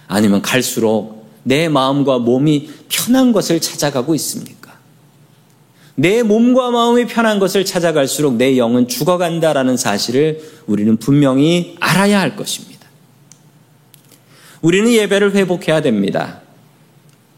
아니면 0.07 0.41
갈수록 0.41 1.27
내 1.43 1.69
마음과 1.69 2.19
몸이 2.19 2.69
편한 2.89 3.31
것을 3.33 3.59
찾아가고 3.59 4.15
있습니까? 4.15 4.62
내 5.95 6.23
몸과 6.23 6.71
마음이 6.71 7.05
편한 7.05 7.39
것을 7.39 7.65
찾아갈수록 7.65 8.35
내 8.35 8.57
영은 8.57 8.87
죽어간다라는 8.87 9.77
사실을 9.77 10.41
우리는 10.65 10.97
분명히 10.97 11.75
알아야 11.79 12.19
할 12.19 12.35
것입니다. 12.35 12.87
우리는 14.61 14.91
예배를 14.91 15.35
회복해야 15.35 15.81
됩니다. 15.81 16.41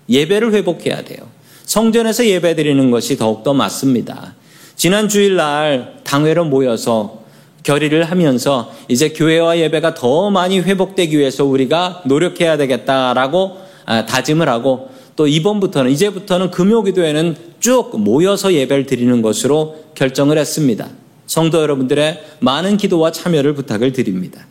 예배를 0.07 0.53
회복해야 0.53 1.03
돼요. 1.03 1.27
성전에서 1.65 2.25
예배 2.25 2.55
드리는 2.55 2.91
것이 2.91 3.17
더욱더 3.17 3.53
맞습니다. 3.53 4.35
지난 4.75 5.09
주일날 5.09 6.01
당회로 6.03 6.45
모여서 6.45 7.23
결의를 7.63 8.03
하면서 8.03 8.71
이제 8.87 9.09
교회와 9.09 9.57
예배가 9.57 9.95
더 9.95 10.29
많이 10.29 10.59
회복되기 10.59 11.17
위해서 11.17 11.43
우리가 11.45 12.03
노력해야 12.05 12.57
되겠다라고 12.57 13.57
아, 13.87 14.05
다짐을 14.05 14.47
하고 14.47 14.89
또 15.15 15.28
이번부터는 15.28 15.91
이제부터는 15.91 16.51
금요기도에는 16.51 17.36
쭉 17.60 17.91
모여서 17.99 18.54
예배를 18.54 18.86
드리는 18.86 19.21
것으로 19.21 19.86
결정을 19.95 20.38
했습니다. 20.38 20.89
성도 21.25 21.62
여러분들의 21.62 22.23
많은 22.39 22.78
기도와 22.78 23.12
참여를 23.12 23.56
부탁을 23.56 23.93
드립니다. 23.93 24.45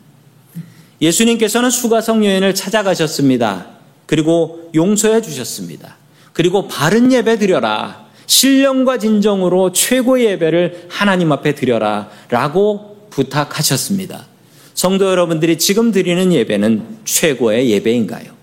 예수님께서는 1.01 1.69
수가성 1.69 2.25
여인을 2.25 2.55
찾아가셨습니다. 2.55 3.67
그리고 4.05 4.69
용서해 4.73 5.21
주셨습니다. 5.21 5.97
그리고 6.33 6.67
바른 6.67 7.11
예배 7.11 7.37
드려라. 7.37 8.05
신령과 8.27 8.97
진정으로 8.97 9.71
최고의 9.71 10.25
예배를 10.25 10.87
하나님 10.89 11.31
앞에 11.31 11.53
드려라. 11.55 12.09
라고 12.29 13.07
부탁하셨습니다. 13.11 14.25
성도 14.73 15.05
여러분들이 15.05 15.57
지금 15.57 15.91
드리는 15.91 16.33
예배는 16.33 16.97
최고의 17.05 17.69
예배인가요? 17.69 18.34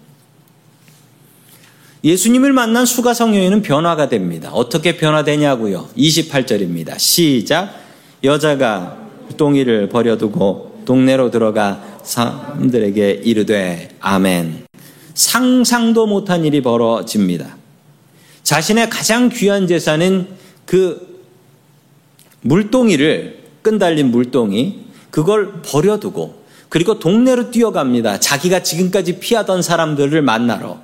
예수님을 2.04 2.52
만난 2.52 2.84
수가성 2.84 3.36
여인은 3.36 3.62
변화가 3.62 4.08
됩니다. 4.08 4.50
어떻게 4.52 4.96
변화되냐고요? 4.96 5.88
28절입니다. 5.96 6.98
시작. 6.98 7.72
여자가 8.24 8.98
똥이를 9.36 9.88
버려두고 9.88 10.82
동네로 10.84 11.30
들어가 11.30 11.80
사람들에게 12.02 13.22
이르되 13.24 13.90
아멘. 14.00 14.66
상상도 15.14 16.06
못한 16.06 16.44
일이 16.44 16.60
벌어집니다. 16.60 17.56
자신의 18.42 18.90
가장 18.90 19.28
귀한 19.28 19.68
재산은 19.68 20.26
그 20.66 21.22
물동이를 22.40 23.44
끈달린 23.62 24.10
물동이 24.10 24.86
그걸 25.10 25.62
버려두고 25.62 26.42
그리고 26.68 26.98
동네로 26.98 27.52
뛰어갑니다. 27.52 28.18
자기가 28.18 28.64
지금까지 28.64 29.20
피하던 29.20 29.62
사람들을 29.62 30.20
만나러 30.22 30.80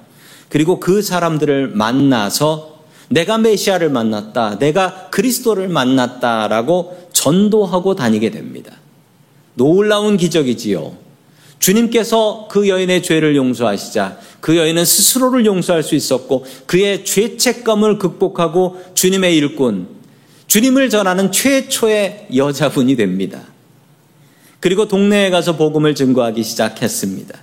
그리고 0.48 0.80
그 0.80 1.02
사람들을 1.02 1.68
만나서 1.68 2.78
내가 3.08 3.38
메시아를 3.38 3.90
만났다. 3.90 4.58
내가 4.58 5.08
그리스도를 5.10 5.68
만났다라고 5.68 7.08
전도하고 7.12 7.94
다니게 7.94 8.30
됩니다. 8.30 8.72
놀라운 9.54 10.16
기적이지요. 10.16 11.08
주님께서 11.58 12.46
그 12.50 12.68
여인의 12.68 13.02
죄를 13.02 13.34
용서하시자 13.34 14.18
그 14.40 14.56
여인은 14.56 14.84
스스로를 14.84 15.44
용서할 15.44 15.82
수 15.82 15.96
있었고 15.96 16.46
그의 16.66 17.04
죄책감을 17.04 17.98
극복하고 17.98 18.80
주님의 18.94 19.36
일꾼, 19.36 19.88
주님을 20.46 20.88
전하는 20.88 21.32
최초의 21.32 22.28
여자분이 22.36 22.96
됩니다. 22.96 23.42
그리고 24.60 24.86
동네에 24.86 25.30
가서 25.30 25.56
복음을 25.56 25.94
증거하기 25.94 26.42
시작했습니다. 26.42 27.38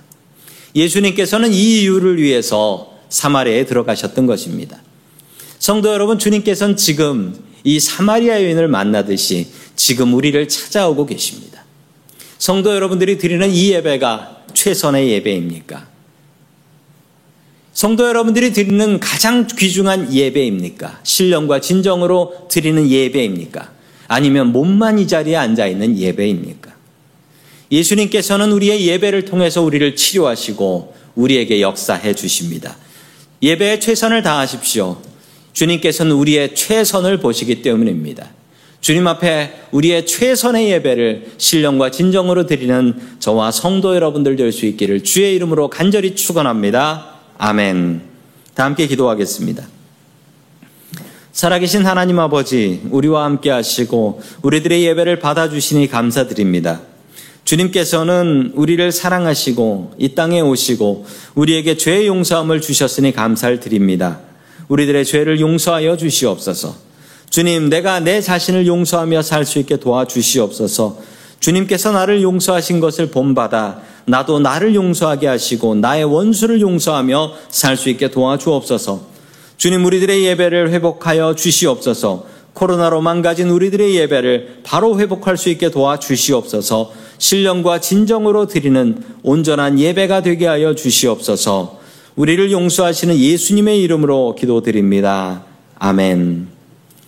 예수님께서는 0.74 1.52
이 1.52 1.82
이유를 1.82 2.20
위해서 2.20 2.95
사마리아에 3.08 3.64
들어가셨던 3.66 4.26
것입니다. 4.26 4.82
성도 5.58 5.92
여러분, 5.92 6.18
주님께서는 6.18 6.76
지금 6.76 7.34
이 7.64 7.80
사마리아 7.80 8.42
여인을 8.42 8.68
만나듯이 8.68 9.48
지금 9.74 10.14
우리를 10.14 10.48
찾아오고 10.48 11.06
계십니다. 11.06 11.64
성도 12.38 12.74
여러분들이 12.74 13.18
드리는 13.18 13.50
이 13.50 13.72
예배가 13.72 14.44
최선의 14.54 15.10
예배입니까? 15.10 15.88
성도 17.72 18.06
여러분들이 18.08 18.52
드리는 18.52 19.00
가장 19.00 19.46
귀중한 19.46 20.14
예배입니까? 20.14 21.00
신령과 21.02 21.60
진정으로 21.60 22.46
드리는 22.48 22.88
예배입니까? 22.88 23.72
아니면 24.08 24.52
몸만 24.52 24.98
이 24.98 25.06
자리에 25.06 25.36
앉아 25.36 25.66
있는 25.66 25.98
예배입니까? 25.98 26.74
예수님께서는 27.70 28.52
우리의 28.52 28.86
예배를 28.86 29.24
통해서 29.24 29.60
우리를 29.62 29.96
치료하시고 29.96 30.94
우리에게 31.16 31.60
역사해 31.60 32.14
주십니다. 32.14 32.76
예배에 33.46 33.78
최선을 33.78 34.22
다하십시오. 34.22 34.96
주님께서는 35.52 36.12
우리의 36.12 36.56
최선을 36.56 37.18
보시기 37.18 37.62
때문입니다. 37.62 38.30
주님 38.80 39.06
앞에 39.06 39.68
우리의 39.70 40.04
최선의 40.04 40.70
예배를 40.72 41.34
신령과 41.38 41.92
진정으로 41.92 42.46
드리는 42.46 42.94
저와 43.20 43.52
성도 43.52 43.94
여러분들 43.94 44.34
될 44.34 44.50
수 44.52 44.66
있기를 44.66 45.04
주의 45.04 45.34
이름으로 45.36 45.70
간절히 45.70 46.16
축원합니다. 46.16 47.14
아멘. 47.38 48.02
다 48.54 48.64
함께 48.64 48.88
기도하겠습니다. 48.88 49.64
살아계신 51.32 51.86
하나님 51.86 52.18
아버지, 52.18 52.80
우리와 52.90 53.24
함께 53.24 53.50
하시고 53.50 54.22
우리들의 54.42 54.84
예배를 54.86 55.20
받아주시니 55.20 55.86
감사드립니다. 55.86 56.80
주님께서는 57.46 58.52
우리를 58.54 58.90
사랑하시고 58.90 59.92
이 59.98 60.14
땅에 60.14 60.40
오시고 60.40 61.06
우리에게 61.36 61.76
죄의 61.76 62.08
용서함을 62.08 62.60
주셨으니 62.60 63.12
감사를 63.12 63.60
드립니다. 63.60 64.18
우리들의 64.68 65.04
죄를 65.04 65.38
용서하여 65.40 65.96
주시옵소서. 65.96 66.74
주님, 67.30 67.68
내가 67.68 68.00
내 68.00 68.20
자신을 68.20 68.66
용서하며 68.66 69.22
살 69.22 69.44
수 69.44 69.60
있게 69.60 69.76
도와주시옵소서. 69.76 70.98
주님께서 71.38 71.92
나를 71.92 72.22
용서하신 72.22 72.80
것을 72.80 73.10
본받아 73.10 73.80
나도 74.06 74.40
나를 74.40 74.74
용서하게 74.74 75.28
하시고 75.28 75.76
나의 75.76 76.04
원수를 76.04 76.60
용서하며 76.60 77.32
살 77.48 77.76
수 77.76 77.90
있게 77.90 78.10
도와주옵소서. 78.10 79.06
주님, 79.56 79.84
우리들의 79.84 80.24
예배를 80.24 80.70
회복하여 80.70 81.36
주시옵소서. 81.36 82.26
코로나로 82.56 83.02
망가진 83.02 83.50
우리들의 83.50 83.94
예배를 83.96 84.60
바로 84.64 84.98
회복할 84.98 85.36
수 85.36 85.50
있게 85.50 85.70
도와 85.70 85.98
주시옵소서. 85.98 86.90
신령과 87.18 87.80
진정으로 87.80 88.46
드리는 88.46 89.02
온전한 89.22 89.78
예배가 89.78 90.22
되게 90.22 90.46
하여 90.46 90.74
주시옵소서. 90.74 91.78
우리를 92.16 92.50
용서하시는 92.50 93.14
예수님의 93.16 93.82
이름으로 93.82 94.34
기도드립니다. 94.34 95.44
아멘. 95.78 96.55